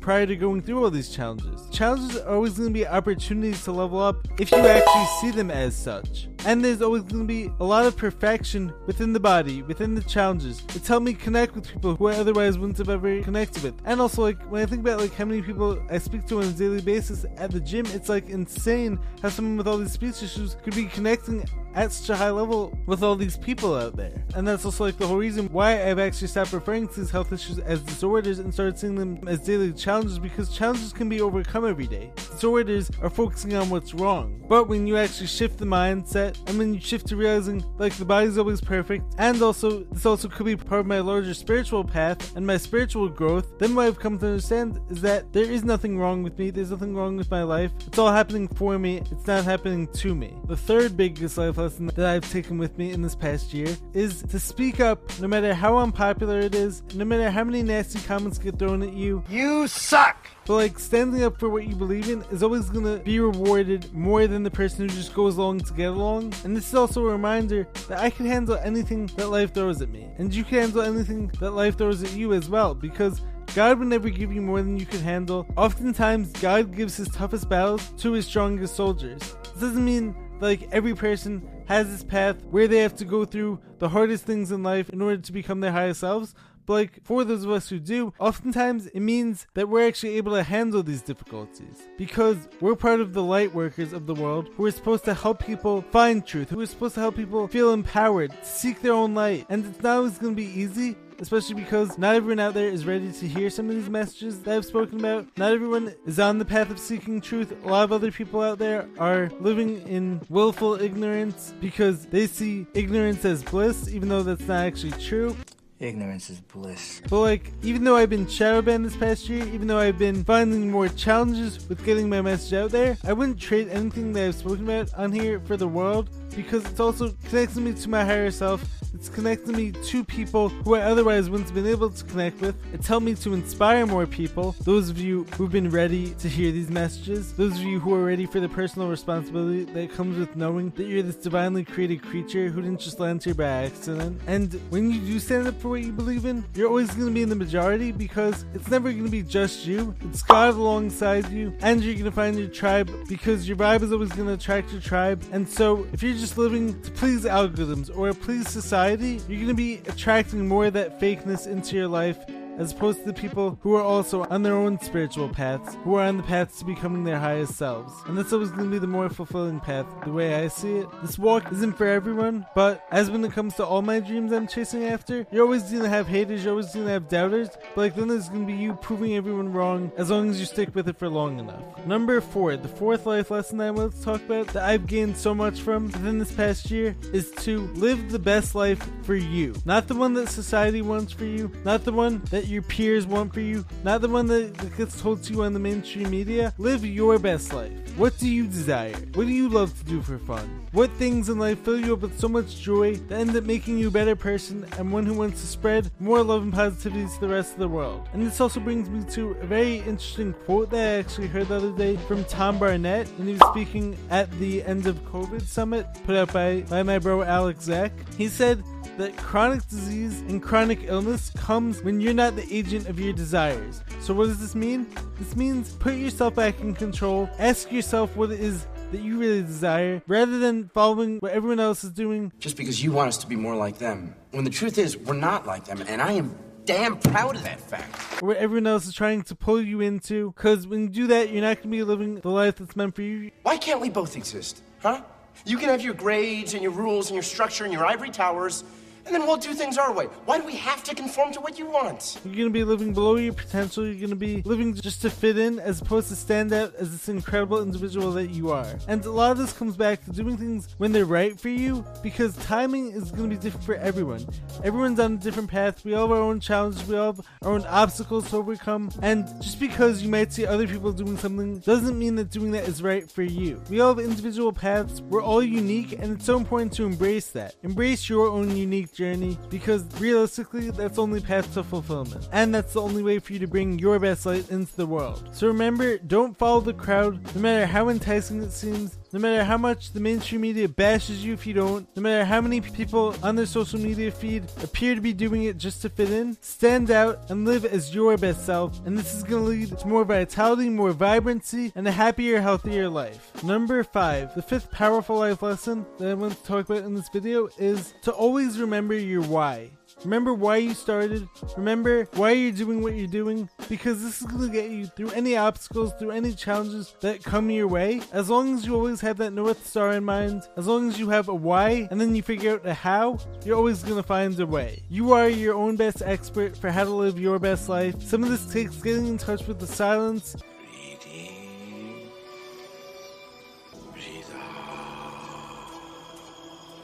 prior 0.00 0.26
to 0.26 0.36
going 0.36 0.62
through 0.62 0.84
all 0.84 0.90
these 0.90 1.10
challenges. 1.10 1.68
Challenges 1.70 2.18
are 2.18 2.34
always 2.34 2.54
going 2.54 2.68
to 2.68 2.74
be 2.74 2.86
opportunities 2.86 3.64
to 3.64 3.72
level 3.72 3.98
up 3.98 4.16
if 4.38 4.50
you 4.50 4.58
actually 4.58 5.06
see 5.20 5.30
them 5.30 5.50
as 5.50 5.76
such. 5.76 6.28
And 6.46 6.64
there's 6.64 6.80
always 6.80 7.02
going 7.02 7.22
to 7.22 7.26
be 7.26 7.50
a 7.58 7.64
lot 7.64 7.86
of 7.86 7.96
perfection 7.96 8.72
within 8.86 9.12
the 9.12 9.18
body, 9.18 9.62
within 9.62 9.96
the 9.96 10.02
challenges. 10.02 10.62
It's 10.76 10.86
helped 10.86 11.04
me 11.04 11.12
connect 11.12 11.56
with 11.56 11.68
people 11.68 11.96
who 11.96 12.06
I 12.06 12.14
otherwise 12.14 12.56
wouldn't 12.56 12.78
have 12.78 12.88
ever 12.88 13.20
connected 13.20 13.64
with. 13.64 13.74
And 13.84 14.00
also, 14.00 14.22
like, 14.22 14.40
when 14.44 14.62
I 14.62 14.66
think 14.66 14.82
about 14.82 15.00
like 15.00 15.12
how 15.12 15.24
many 15.24 15.42
people 15.42 15.82
I 15.90 15.98
speak 15.98 16.24
to 16.26 16.38
on 16.38 16.44
a 16.44 16.52
daily 16.52 16.80
basis 16.80 17.26
at 17.36 17.50
the 17.50 17.58
gym, 17.58 17.84
it's 17.86 18.08
like 18.08 18.28
insane 18.28 19.00
how 19.22 19.28
someone 19.28 19.56
with 19.56 19.66
all 19.66 19.76
these 19.76 19.90
speech 19.90 20.22
issues 20.22 20.56
could 20.62 20.76
be 20.76 20.84
connecting 20.84 21.44
at 21.74 21.92
such 21.92 22.10
a 22.10 22.16
high 22.16 22.30
level 22.30 22.76
with 22.86 23.02
all 23.02 23.16
these 23.16 23.36
people 23.36 23.74
out 23.74 23.96
there. 23.96 24.24
And 24.34 24.46
that's 24.46 24.64
also 24.64 24.84
like 24.84 24.98
the 24.98 25.06
whole 25.06 25.18
reason 25.18 25.48
why 25.48 25.90
I've 25.90 25.98
actually 25.98 26.28
stopped 26.28 26.52
referring 26.52 26.88
to 26.88 27.00
these 27.00 27.10
health 27.10 27.32
issues 27.32 27.58
as 27.58 27.82
disorders 27.82 28.38
and 28.38 28.52
started 28.52 28.78
seeing 28.78 28.94
them 28.94 29.18
as 29.26 29.40
daily 29.40 29.72
challenges 29.72 30.18
because 30.18 30.54
challenges 30.54 30.92
can 30.92 31.08
be 31.08 31.20
overcome 31.20 31.66
every 31.66 31.86
day. 31.86 32.12
Disorders 32.16 32.90
are 33.02 33.10
focusing 33.10 33.54
on 33.54 33.68
what's 33.68 33.94
wrong. 33.94 34.42
But 34.48 34.68
when 34.68 34.86
you 34.86 34.96
actually 34.96 35.26
shift 35.26 35.58
the 35.58 35.66
mindset 35.66 36.35
and 36.46 36.58
when 36.58 36.74
you 36.74 36.80
shift 36.80 37.06
to 37.08 37.16
realizing 37.16 37.64
like 37.78 37.94
the 37.94 38.04
body's 38.04 38.38
always 38.38 38.60
perfect 38.60 39.14
and 39.18 39.40
also 39.42 39.84
this 39.84 40.06
also 40.06 40.28
could 40.28 40.46
be 40.46 40.56
part 40.56 40.80
of 40.80 40.86
my 40.86 41.00
larger 41.00 41.34
spiritual 41.34 41.84
path 41.84 42.36
and 42.36 42.46
my 42.46 42.56
spiritual 42.56 43.08
growth, 43.08 43.58
then 43.58 43.74
what 43.74 43.86
I've 43.86 43.98
come 43.98 44.18
to 44.18 44.26
understand 44.26 44.80
is 44.90 45.00
that 45.02 45.32
there 45.32 45.44
is 45.44 45.64
nothing 45.64 45.98
wrong 45.98 46.22
with 46.22 46.38
me, 46.38 46.50
there's 46.50 46.70
nothing 46.70 46.94
wrong 46.94 47.16
with 47.16 47.30
my 47.30 47.42
life. 47.42 47.72
It's 47.86 47.98
all 47.98 48.12
happening 48.12 48.48
for 48.48 48.78
me, 48.78 49.02
it's 49.10 49.26
not 49.26 49.44
happening 49.44 49.86
to 49.88 50.14
me. 50.14 50.34
The 50.46 50.56
third 50.56 50.96
biggest 50.96 51.38
life 51.38 51.58
lesson 51.58 51.86
that 51.86 52.06
I've 52.06 52.30
taken 52.30 52.58
with 52.58 52.76
me 52.78 52.92
in 52.92 53.02
this 53.02 53.14
past 53.14 53.52
year 53.52 53.76
is 53.94 54.22
to 54.24 54.38
speak 54.38 54.80
up 54.80 55.00
no 55.20 55.28
matter 55.28 55.54
how 55.54 55.78
unpopular 55.78 56.40
it 56.40 56.54
is, 56.54 56.82
no 56.94 57.04
matter 57.04 57.30
how 57.30 57.44
many 57.44 57.62
nasty 57.62 57.98
comments 58.00 58.38
get 58.38 58.58
thrown 58.58 58.82
at 58.82 58.92
you. 58.92 59.22
You 59.28 59.66
suck! 59.66 60.35
But 60.46 60.54
like 60.54 60.78
standing 60.78 61.24
up 61.24 61.38
for 61.40 61.48
what 61.48 61.66
you 61.66 61.74
believe 61.74 62.08
in 62.08 62.22
is 62.30 62.42
always 62.42 62.70
gonna 62.70 62.98
be 62.98 63.18
rewarded 63.18 63.92
more 63.92 64.26
than 64.28 64.44
the 64.44 64.50
person 64.50 64.88
who 64.88 64.94
just 64.94 65.12
goes 65.12 65.36
along 65.36 65.60
to 65.60 65.74
get 65.74 65.88
along. 65.88 66.34
And 66.44 66.56
this 66.56 66.68
is 66.68 66.74
also 66.74 67.06
a 67.06 67.10
reminder 67.10 67.66
that 67.88 67.98
I 67.98 68.10
can 68.10 68.26
handle 68.26 68.56
anything 68.56 69.06
that 69.16 69.28
life 69.28 69.52
throws 69.52 69.82
at 69.82 69.90
me. 69.90 70.08
And 70.18 70.32
you 70.32 70.44
can 70.44 70.60
handle 70.60 70.82
anything 70.82 71.32
that 71.40 71.50
life 71.50 71.76
throws 71.76 72.02
at 72.04 72.12
you 72.12 72.32
as 72.32 72.48
well 72.48 72.74
because 72.74 73.22
God 73.56 73.78
will 73.78 73.86
never 73.86 74.08
give 74.08 74.32
you 74.32 74.40
more 74.40 74.62
than 74.62 74.76
you 74.76 74.86
can 74.86 75.00
handle. 75.00 75.46
Oftentimes, 75.56 76.30
God 76.34 76.74
gives 76.76 76.96
his 76.96 77.08
toughest 77.08 77.48
battles 77.48 77.90
to 77.98 78.12
his 78.12 78.26
strongest 78.26 78.76
soldiers. 78.76 79.20
This 79.42 79.60
doesn't 79.60 79.84
mean 79.84 80.14
like 80.40 80.68
every 80.72 80.94
person 80.94 81.48
has 81.66 81.88
this 81.88 82.04
path 82.04 82.36
where 82.50 82.68
they 82.68 82.78
have 82.78 82.94
to 82.96 83.04
go 83.04 83.24
through 83.24 83.58
the 83.78 83.88
hardest 83.88 84.24
things 84.24 84.52
in 84.52 84.62
life 84.62 84.90
in 84.90 85.02
order 85.02 85.16
to 85.16 85.32
become 85.32 85.60
their 85.60 85.72
highest 85.72 86.00
selves. 86.00 86.34
But 86.66 86.72
like 86.72 87.04
for 87.04 87.24
those 87.24 87.44
of 87.44 87.50
us 87.50 87.68
who 87.68 87.78
do, 87.78 88.12
oftentimes 88.18 88.88
it 88.88 89.00
means 89.00 89.46
that 89.54 89.68
we're 89.68 89.86
actually 89.86 90.16
able 90.16 90.32
to 90.32 90.42
handle 90.42 90.82
these 90.82 91.02
difficulties 91.02 91.88
because 91.96 92.48
we're 92.60 92.74
part 92.74 93.00
of 93.00 93.12
the 93.12 93.22
light 93.22 93.54
workers 93.54 93.92
of 93.92 94.06
the 94.06 94.14
world 94.14 94.50
who 94.56 94.66
are 94.66 94.70
supposed 94.70 95.04
to 95.04 95.14
help 95.14 95.44
people 95.44 95.82
find 95.90 96.26
truth, 96.26 96.50
who 96.50 96.60
are 96.60 96.66
supposed 96.66 96.94
to 96.94 97.00
help 97.00 97.16
people 97.16 97.46
feel 97.48 97.72
empowered, 97.72 98.32
seek 98.42 98.82
their 98.82 98.92
own 98.92 99.14
light. 99.14 99.46
And 99.48 99.64
it's 99.64 99.82
not 99.82 99.98
always 99.98 100.18
going 100.18 100.34
to 100.34 100.36
be 100.36 100.60
easy, 100.60 100.96
especially 101.20 101.54
because 101.54 101.98
not 101.98 102.14
everyone 102.14 102.40
out 102.40 102.54
there 102.54 102.68
is 102.68 102.84
ready 102.84 103.12
to 103.12 103.28
hear 103.28 103.48
some 103.48 103.68
of 103.68 103.76
these 103.76 103.88
messages 103.88 104.40
that 104.42 104.56
I've 104.56 104.64
spoken 104.64 104.98
about. 104.98 105.26
Not 105.36 105.52
everyone 105.52 105.94
is 106.04 106.18
on 106.18 106.38
the 106.38 106.44
path 106.44 106.70
of 106.70 106.78
seeking 106.78 107.20
truth. 107.20 107.54
A 107.64 107.68
lot 107.68 107.84
of 107.84 107.92
other 107.92 108.10
people 108.10 108.42
out 108.42 108.58
there 108.58 108.88
are 108.98 109.30
living 109.40 109.86
in 109.86 110.20
willful 110.28 110.80
ignorance 110.80 111.54
because 111.60 112.06
they 112.06 112.26
see 112.26 112.66
ignorance 112.74 113.24
as 113.24 113.42
bliss, 113.42 113.88
even 113.88 114.08
though 114.08 114.22
that's 114.22 114.46
not 114.48 114.66
actually 114.66 114.92
true. 114.92 115.36
Ignorance 115.78 116.30
is 116.30 116.40
bliss. 116.40 117.02
But 117.10 117.20
like, 117.20 117.52
even 117.62 117.84
though 117.84 117.96
I've 117.96 118.08
been 118.08 118.26
shadow 118.26 118.62
banned 118.62 118.86
this 118.86 118.96
past 118.96 119.28
year, 119.28 119.44
even 119.48 119.66
though 119.66 119.78
I've 119.78 119.98
been 119.98 120.24
finding 120.24 120.70
more 120.70 120.88
challenges 120.88 121.68
with 121.68 121.84
getting 121.84 122.08
my 122.08 122.22
message 122.22 122.54
out 122.54 122.70
there, 122.70 122.96
I 123.04 123.12
wouldn't 123.12 123.38
trade 123.38 123.68
anything 123.68 124.14
that 124.14 124.24
I've 124.24 124.34
spoken 124.34 124.64
about 124.64 124.94
on 124.94 125.12
here 125.12 125.38
for 125.40 125.58
the 125.58 125.68
world 125.68 126.08
because 126.34 126.64
it's 126.64 126.80
also 126.80 127.14
connecting 127.28 127.64
me 127.64 127.74
to 127.74 127.90
my 127.90 128.04
higher 128.04 128.30
self. 128.30 128.64
It's 128.96 129.10
connecting 129.10 129.54
me 129.54 129.72
to 129.72 130.04
people 130.04 130.48
who 130.48 130.74
I 130.74 130.80
otherwise 130.80 131.28
wouldn't 131.28 131.50
have 131.50 131.54
been 131.54 131.66
able 131.66 131.90
to 131.90 132.04
connect 132.06 132.40
with. 132.40 132.56
It's 132.72 132.86
helped 132.86 133.04
me 133.04 133.14
to 133.16 133.34
inspire 133.34 133.84
more 133.84 134.06
people. 134.06 134.56
Those 134.62 134.88
of 134.88 134.98
you 134.98 135.24
who've 135.36 135.52
been 135.52 135.68
ready 135.68 136.14
to 136.14 136.30
hear 136.30 136.50
these 136.50 136.70
messages, 136.70 137.34
those 137.34 137.52
of 137.52 137.60
you 137.60 137.78
who 137.78 137.92
are 137.92 138.02
ready 138.02 138.24
for 138.24 138.40
the 138.40 138.48
personal 138.48 138.88
responsibility 138.88 139.64
that 139.64 139.92
comes 139.92 140.16
with 140.16 140.34
knowing 140.34 140.70
that 140.76 140.86
you're 140.86 141.02
this 141.02 141.16
divinely 141.16 141.62
created 141.62 142.02
creature 142.04 142.48
who 142.48 142.62
didn't 142.62 142.80
just 142.80 142.98
land 142.98 143.22
here 143.22 143.34
by 143.34 143.44
accident. 143.44 144.18
And 144.26 144.54
when 144.70 144.90
you 144.90 144.98
do 145.00 145.20
stand 145.20 145.46
up 145.46 145.60
for 145.60 145.68
what 145.68 145.82
you 145.82 145.92
believe 145.92 146.24
in, 146.24 146.42
you're 146.54 146.68
always 146.68 146.90
going 146.92 147.08
to 147.08 147.12
be 147.12 147.20
in 147.20 147.28
the 147.28 147.36
majority 147.36 147.92
because 147.92 148.46
it's 148.54 148.70
never 148.70 148.90
going 148.90 149.04
to 149.04 149.10
be 149.10 149.22
just 149.22 149.66
you. 149.66 149.94
It's 150.04 150.22
God 150.22 150.54
alongside 150.54 151.30
you, 151.30 151.52
and 151.60 151.84
you're 151.84 151.92
going 151.92 152.06
to 152.06 152.10
find 152.10 152.38
your 152.38 152.48
tribe 152.48 152.90
because 153.10 153.46
your 153.46 153.58
vibe 153.58 153.82
is 153.82 153.92
always 153.92 154.12
going 154.12 154.28
to 154.28 154.34
attract 154.34 154.72
your 154.72 154.80
tribe. 154.80 155.22
And 155.32 155.46
so 155.46 155.86
if 155.92 156.02
you're 156.02 156.14
just 156.14 156.38
living 156.38 156.80
to 156.80 156.90
please 156.92 157.26
algorithms 157.26 157.94
or 157.94 158.14
please 158.14 158.48
society, 158.48 158.85
you're 158.90 159.38
going 159.38 159.48
to 159.48 159.54
be 159.54 159.80
attracting 159.88 160.46
more 160.46 160.66
of 160.66 160.74
that 160.74 161.00
fakeness 161.00 161.46
into 161.46 161.76
your 161.76 161.88
life 161.88 162.18
as 162.58 162.72
opposed 162.72 163.00
to 163.00 163.04
the 163.04 163.12
people 163.12 163.58
who 163.62 163.74
are 163.74 163.82
also 163.82 164.24
on 164.24 164.42
their 164.42 164.54
own 164.54 164.80
spiritual 164.80 165.28
paths, 165.28 165.76
who 165.84 165.94
are 165.96 166.06
on 166.06 166.16
the 166.16 166.22
paths 166.22 166.58
to 166.58 166.64
becoming 166.64 167.04
their 167.04 167.18
highest 167.18 167.54
selves. 167.54 167.92
And 168.06 168.16
that's 168.16 168.32
always 168.32 168.50
going 168.50 168.64
to 168.64 168.70
be 168.70 168.78
the 168.78 168.86
more 168.86 169.08
fulfilling 169.08 169.60
path, 169.60 169.86
the 170.04 170.12
way 170.12 170.34
I 170.34 170.48
see 170.48 170.76
it. 170.76 170.88
This 171.02 171.18
walk 171.18 171.50
isn't 171.52 171.76
for 171.76 171.86
everyone, 171.86 172.46
but 172.54 172.86
as 172.90 173.10
when 173.10 173.24
it 173.24 173.32
comes 173.32 173.54
to 173.54 173.64
all 173.64 173.82
my 173.82 174.00
dreams 174.00 174.32
I'm 174.32 174.46
chasing 174.46 174.84
after, 174.84 175.26
you're 175.30 175.44
always 175.44 175.64
going 175.64 175.82
to 175.82 175.88
have 175.88 176.06
haters, 176.06 176.44
you're 176.44 176.52
always 176.52 176.72
going 176.72 176.86
to 176.86 176.92
have 176.92 177.08
doubters, 177.08 177.50
but 177.74 177.76
like 177.76 177.94
then 177.94 178.08
there's 178.08 178.28
going 178.28 178.46
to 178.46 178.52
be 178.52 178.58
you 178.58 178.74
proving 178.74 179.14
everyone 179.14 179.52
wrong 179.52 179.92
as 179.96 180.10
long 180.10 180.30
as 180.30 180.40
you 180.40 180.46
stick 180.46 180.74
with 180.74 180.88
it 180.88 180.98
for 180.98 181.08
long 181.08 181.38
enough. 181.38 181.62
Number 181.86 182.20
four, 182.20 182.56
the 182.56 182.68
fourth 182.68 183.06
life 183.06 183.30
lesson 183.30 183.60
I 183.60 183.70
want 183.70 183.94
to 183.94 184.02
talk 184.02 184.22
about 184.22 184.48
that 184.48 184.64
I've 184.64 184.86
gained 184.86 185.16
so 185.16 185.34
much 185.34 185.60
from 185.60 185.86
within 185.86 186.18
this 186.18 186.32
past 186.32 186.70
year 186.70 186.96
is 187.12 187.30
to 187.42 187.66
live 187.74 188.10
the 188.10 188.18
best 188.18 188.54
life 188.54 188.84
for 189.02 189.14
you. 189.14 189.54
Not 189.64 189.88
the 189.88 189.94
one 189.94 190.14
that 190.14 190.28
society 190.28 190.82
wants 190.82 191.12
for 191.12 191.24
you, 191.24 191.50
not 191.64 191.84
the 191.84 191.92
one 191.92 192.22
that 192.30 192.45
your 192.48 192.62
peers 192.62 193.06
want 193.06 193.32
for 193.34 193.40
you, 193.40 193.64
not 193.84 194.00
the 194.00 194.08
one 194.08 194.26
that, 194.28 194.76
gets 194.76 195.00
told 195.00 195.22
to 195.22 195.32
you 195.32 195.42
on 195.42 195.52
the 195.52 195.58
mainstream 195.58 196.10
media. 196.10 196.52
Live 196.58 196.84
your 196.84 197.18
best 197.18 197.52
life. 197.52 197.72
What 197.96 198.18
do 198.18 198.28
you 198.28 198.46
desire? 198.46 198.94
What 199.14 199.26
do 199.26 199.32
you 199.32 199.48
love 199.48 199.76
to 199.78 199.84
do 199.84 200.02
for 200.02 200.18
fun? 200.18 200.66
What 200.72 200.90
things 200.92 201.30
in 201.30 201.38
life 201.38 201.58
fill 201.60 201.80
you 201.80 201.94
up 201.94 202.00
with 202.00 202.20
so 202.20 202.28
much 202.28 202.60
joy 202.60 202.96
that 202.96 203.20
end 203.20 203.34
up 203.34 203.44
making 203.44 203.78
you 203.78 203.88
a 203.88 203.90
better 203.90 204.14
person 204.14 204.66
and 204.76 204.92
one 204.92 205.06
who 205.06 205.14
wants 205.14 205.40
to 205.40 205.46
spread 205.46 205.90
more 205.98 206.22
love 206.22 206.42
and 206.42 206.52
positivity 206.52 207.06
to 207.06 207.20
the 207.20 207.28
rest 207.28 207.54
of 207.54 207.58
the 207.58 207.68
world? 207.68 208.06
And 208.12 208.26
this 208.26 208.40
also 208.40 208.60
brings 208.60 208.90
me 208.90 209.02
to 209.12 209.30
a 209.40 209.46
very 209.46 209.78
interesting 209.78 210.34
quote 210.44 210.70
that 210.70 210.78
I 210.78 210.98
actually 210.98 211.28
heard 211.28 211.48
the 211.48 211.56
other 211.56 211.72
day 211.72 211.96
from 212.08 212.24
Tom 212.24 212.58
Barnett 212.58 213.08
when 213.16 213.28
he 213.28 213.34
was 213.34 213.48
speaking 213.50 213.96
at 214.10 214.30
the 214.38 214.62
end 214.64 214.86
of 214.86 214.96
COVID 215.06 215.42
summit 215.42 215.86
put 216.04 216.16
out 216.16 216.32
by, 216.32 216.60
by 216.68 216.82
my 216.82 216.98
bro 216.98 217.22
Alex 217.22 217.64
Zach. 217.64 217.92
He 218.18 218.28
said, 218.28 218.62
that 218.96 219.16
chronic 219.16 219.66
disease 219.68 220.20
and 220.22 220.42
chronic 220.42 220.84
illness 220.84 221.30
comes 221.36 221.82
when 221.82 222.00
you're 222.00 222.14
not 222.14 222.36
the 222.36 222.46
agent 222.54 222.88
of 222.88 222.98
your 222.98 223.12
desires. 223.12 223.82
So, 224.00 224.14
what 224.14 224.26
does 224.26 224.40
this 224.40 224.54
mean? 224.54 224.86
This 225.18 225.36
means 225.36 225.74
put 225.74 225.94
yourself 225.94 226.34
back 226.34 226.60
in 226.60 226.74
control, 226.74 227.28
ask 227.38 227.70
yourself 227.70 228.16
what 228.16 228.30
it 228.30 228.40
is 228.40 228.66
that 228.92 229.00
you 229.00 229.18
really 229.18 229.42
desire, 229.42 230.02
rather 230.06 230.38
than 230.38 230.68
following 230.68 231.18
what 231.18 231.32
everyone 231.32 231.60
else 231.60 231.84
is 231.84 231.90
doing. 231.90 232.32
Just 232.38 232.56
because 232.56 232.82
you 232.82 232.92
want 232.92 233.08
us 233.08 233.18
to 233.18 233.26
be 233.26 233.36
more 233.36 233.56
like 233.56 233.78
them. 233.78 234.14
When 234.30 234.44
the 234.44 234.50
truth 234.50 234.78
is, 234.78 234.96
we're 234.96 235.14
not 235.14 235.46
like 235.46 235.64
them, 235.64 235.82
and 235.86 236.00
I 236.00 236.12
am 236.12 236.36
damn 236.64 236.98
proud 236.98 237.36
of 237.36 237.42
that 237.44 237.60
fact. 237.60 238.22
What 238.22 238.36
everyone 238.38 238.66
else 238.66 238.86
is 238.86 238.94
trying 238.94 239.22
to 239.22 239.34
pull 239.34 239.62
you 239.62 239.80
into. 239.80 240.32
Because 240.32 240.66
when 240.66 240.82
you 240.82 240.88
do 240.88 241.06
that, 241.08 241.30
you're 241.30 241.42
not 241.42 241.58
going 241.58 241.62
to 241.62 241.68
be 241.68 241.82
living 241.84 242.16
the 242.16 242.28
life 242.28 242.56
that's 242.56 242.74
meant 242.74 242.96
for 242.96 243.02
you. 243.02 243.30
Why 243.42 243.56
can't 243.56 243.80
we 243.80 243.88
both 243.88 244.16
exist? 244.16 244.62
Huh? 244.82 245.02
You 245.44 245.58
can 245.58 245.68
have 245.68 245.82
your 245.82 245.94
grades 245.94 246.54
and 246.54 246.62
your 246.62 246.72
rules 246.72 247.08
and 247.08 247.14
your 247.14 247.22
structure 247.22 247.64
and 247.64 247.72
your 247.72 247.86
ivory 247.86 248.10
towers 248.10 248.64
and 249.06 249.14
then 249.14 249.26
we'll 249.26 249.36
do 249.36 249.54
things 249.54 249.78
our 249.78 249.92
way. 249.92 250.06
Why 250.24 250.38
do 250.38 250.44
we 250.44 250.56
have 250.56 250.82
to 250.84 250.94
conform 250.94 251.32
to 251.32 251.40
what 251.40 251.58
you 251.58 251.66
want? 251.66 252.18
You're 252.24 252.34
gonna 252.34 252.50
be 252.50 252.64
living 252.64 252.92
below 252.92 253.16
your 253.16 253.32
potential. 253.32 253.86
You're 253.86 254.00
gonna 254.00 254.16
be 254.16 254.42
living 254.42 254.74
just 254.74 255.02
to 255.02 255.10
fit 255.10 255.38
in, 255.38 255.58
as 255.58 255.80
opposed 255.80 256.08
to 256.08 256.16
stand 256.16 256.52
out 256.52 256.74
as 256.74 256.90
this 256.90 257.08
incredible 257.08 257.62
individual 257.62 258.10
that 258.12 258.30
you 258.30 258.50
are. 258.50 258.66
And 258.88 259.04
a 259.04 259.10
lot 259.10 259.32
of 259.32 259.38
this 259.38 259.52
comes 259.52 259.76
back 259.76 260.04
to 260.04 260.10
doing 260.10 260.36
things 260.36 260.68
when 260.78 260.92
they're 260.92 261.04
right 261.04 261.38
for 261.38 261.48
you, 261.48 261.84
because 262.02 262.36
timing 262.36 262.92
is 262.92 263.10
gonna 263.10 263.28
be 263.28 263.36
different 263.36 263.64
for 263.64 263.76
everyone. 263.76 264.26
Everyone's 264.64 265.00
on 265.00 265.14
a 265.14 265.16
different 265.16 265.50
path. 265.50 265.84
We 265.84 265.94
all 265.94 266.08
have 266.08 266.16
our 266.16 266.22
own 266.22 266.40
challenges. 266.40 266.86
We 266.86 266.96
all 266.96 267.12
have 267.12 267.26
our 267.42 267.52
own 267.52 267.64
obstacles 267.66 268.30
to 268.30 268.36
overcome. 268.36 268.90
And 269.02 269.26
just 269.40 269.60
because 269.60 270.02
you 270.02 270.08
might 270.08 270.32
see 270.32 270.46
other 270.46 270.66
people 270.66 270.92
doing 270.92 271.16
something 271.16 271.58
doesn't 271.60 271.98
mean 271.98 272.16
that 272.16 272.30
doing 272.30 272.50
that 272.52 272.66
is 272.66 272.82
right 272.82 273.10
for 273.10 273.22
you. 273.22 273.62
We 273.70 273.80
all 273.80 273.94
have 273.94 274.04
individual 274.04 274.52
paths. 274.52 275.00
We're 275.00 275.22
all 275.22 275.42
unique, 275.42 275.92
and 275.92 276.12
it's 276.12 276.24
so 276.24 276.36
important 276.36 276.72
to 276.74 276.84
embrace 276.84 277.28
that. 277.30 277.54
Embrace 277.62 278.08
your 278.08 278.28
own 278.28 278.56
unique 278.56 278.92
journey 278.96 279.38
because 279.50 279.84
realistically, 280.00 280.70
that's 280.70 280.98
only 280.98 281.20
path 281.20 281.52
to 281.54 281.62
fulfillment. 281.62 282.28
And 282.32 282.54
that's 282.54 282.72
the 282.72 282.80
only 282.80 283.02
way 283.02 283.18
for 283.18 283.34
you 283.34 283.38
to 283.40 283.46
bring 283.46 283.78
your 283.78 283.98
best 283.98 284.24
light 284.24 284.50
into 284.50 284.74
the 284.74 284.86
world. 284.86 285.28
So 285.32 285.46
remember, 285.46 285.98
don't 285.98 286.36
follow 286.36 286.60
the 286.60 286.72
crowd, 286.72 287.20
no 287.34 287.40
matter 287.40 287.66
how 287.66 287.90
enticing 287.90 288.42
it 288.42 288.52
seems. 288.52 288.98
No 289.12 289.20
matter 289.20 289.44
how 289.44 289.56
much 289.56 289.92
the 289.92 290.00
mainstream 290.00 290.40
media 290.40 290.68
bashes 290.68 291.24
you 291.24 291.32
if 291.32 291.46
you 291.46 291.54
don't, 291.54 291.88
no 291.96 292.02
matter 292.02 292.24
how 292.24 292.40
many 292.40 292.60
people 292.60 293.14
on 293.22 293.36
their 293.36 293.46
social 293.46 293.78
media 293.78 294.10
feed 294.10 294.44
appear 294.62 294.94
to 294.94 295.00
be 295.00 295.12
doing 295.12 295.44
it 295.44 295.58
just 295.58 295.82
to 295.82 295.88
fit 295.88 296.10
in, 296.10 296.36
stand 296.40 296.90
out 296.90 297.30
and 297.30 297.44
live 297.44 297.64
as 297.64 297.94
your 297.94 298.16
best 298.16 298.44
self. 298.44 298.84
And 298.84 298.98
this 298.98 299.14
is 299.14 299.22
going 299.22 299.44
to 299.44 299.48
lead 299.48 299.78
to 299.78 299.88
more 299.88 300.04
vitality, 300.04 300.68
more 300.68 300.92
vibrancy, 300.92 301.72
and 301.74 301.86
a 301.86 301.92
happier, 301.92 302.40
healthier 302.40 302.88
life. 302.88 303.42
Number 303.44 303.84
five, 303.84 304.34
the 304.34 304.42
fifth 304.42 304.70
powerful 304.70 305.18
life 305.18 305.42
lesson 305.42 305.86
that 305.98 306.08
I 306.08 306.14
want 306.14 306.36
to 306.36 306.42
talk 306.42 306.68
about 306.68 306.84
in 306.84 306.94
this 306.94 307.08
video 307.08 307.48
is 307.58 307.94
to 308.02 308.12
always 308.12 308.58
remember 308.58 308.94
your 308.94 309.22
why. 309.22 309.70
Remember 310.04 310.34
why 310.34 310.58
you 310.58 310.74
started. 310.74 311.28
Remember 311.56 312.04
why 312.14 312.32
you're 312.32 312.52
doing 312.52 312.82
what 312.82 312.94
you're 312.94 313.06
doing. 313.06 313.48
Because 313.68 314.02
this 314.02 314.20
is 314.20 314.26
going 314.26 314.42
to 314.42 314.52
get 314.52 314.70
you 314.70 314.86
through 314.86 315.10
any 315.10 315.36
obstacles, 315.36 315.92
through 315.98 316.10
any 316.10 316.34
challenges 316.34 316.94
that 317.00 317.24
come 317.24 317.50
your 317.50 317.66
way. 317.66 318.02
As 318.12 318.28
long 318.28 318.54
as 318.54 318.66
you 318.66 318.74
always 318.74 319.00
have 319.00 319.16
that 319.18 319.32
North 319.32 319.66
Star 319.66 319.92
in 319.92 320.04
mind, 320.04 320.42
as 320.56 320.66
long 320.66 320.88
as 320.88 320.98
you 320.98 321.08
have 321.08 321.28
a 321.28 321.34
why 321.34 321.88
and 321.90 322.00
then 322.00 322.14
you 322.14 322.22
figure 322.22 322.54
out 322.54 322.66
a 322.66 322.74
how, 322.74 323.18
you're 323.44 323.56
always 323.56 323.82
going 323.82 323.96
to 323.96 324.02
find 324.02 324.38
a 324.38 324.46
way. 324.46 324.82
You 324.88 325.12
are 325.12 325.28
your 325.28 325.54
own 325.54 325.76
best 325.76 326.02
expert 326.02 326.56
for 326.56 326.70
how 326.70 326.84
to 326.84 326.90
live 326.90 327.18
your 327.18 327.38
best 327.38 327.68
life. 327.68 328.00
Some 328.02 328.22
of 328.22 328.30
this 328.30 328.46
takes 328.52 328.76
getting 328.76 329.06
in 329.06 329.18
touch 329.18 329.46
with 329.46 329.58
the 329.58 329.66
silence. 329.66 330.36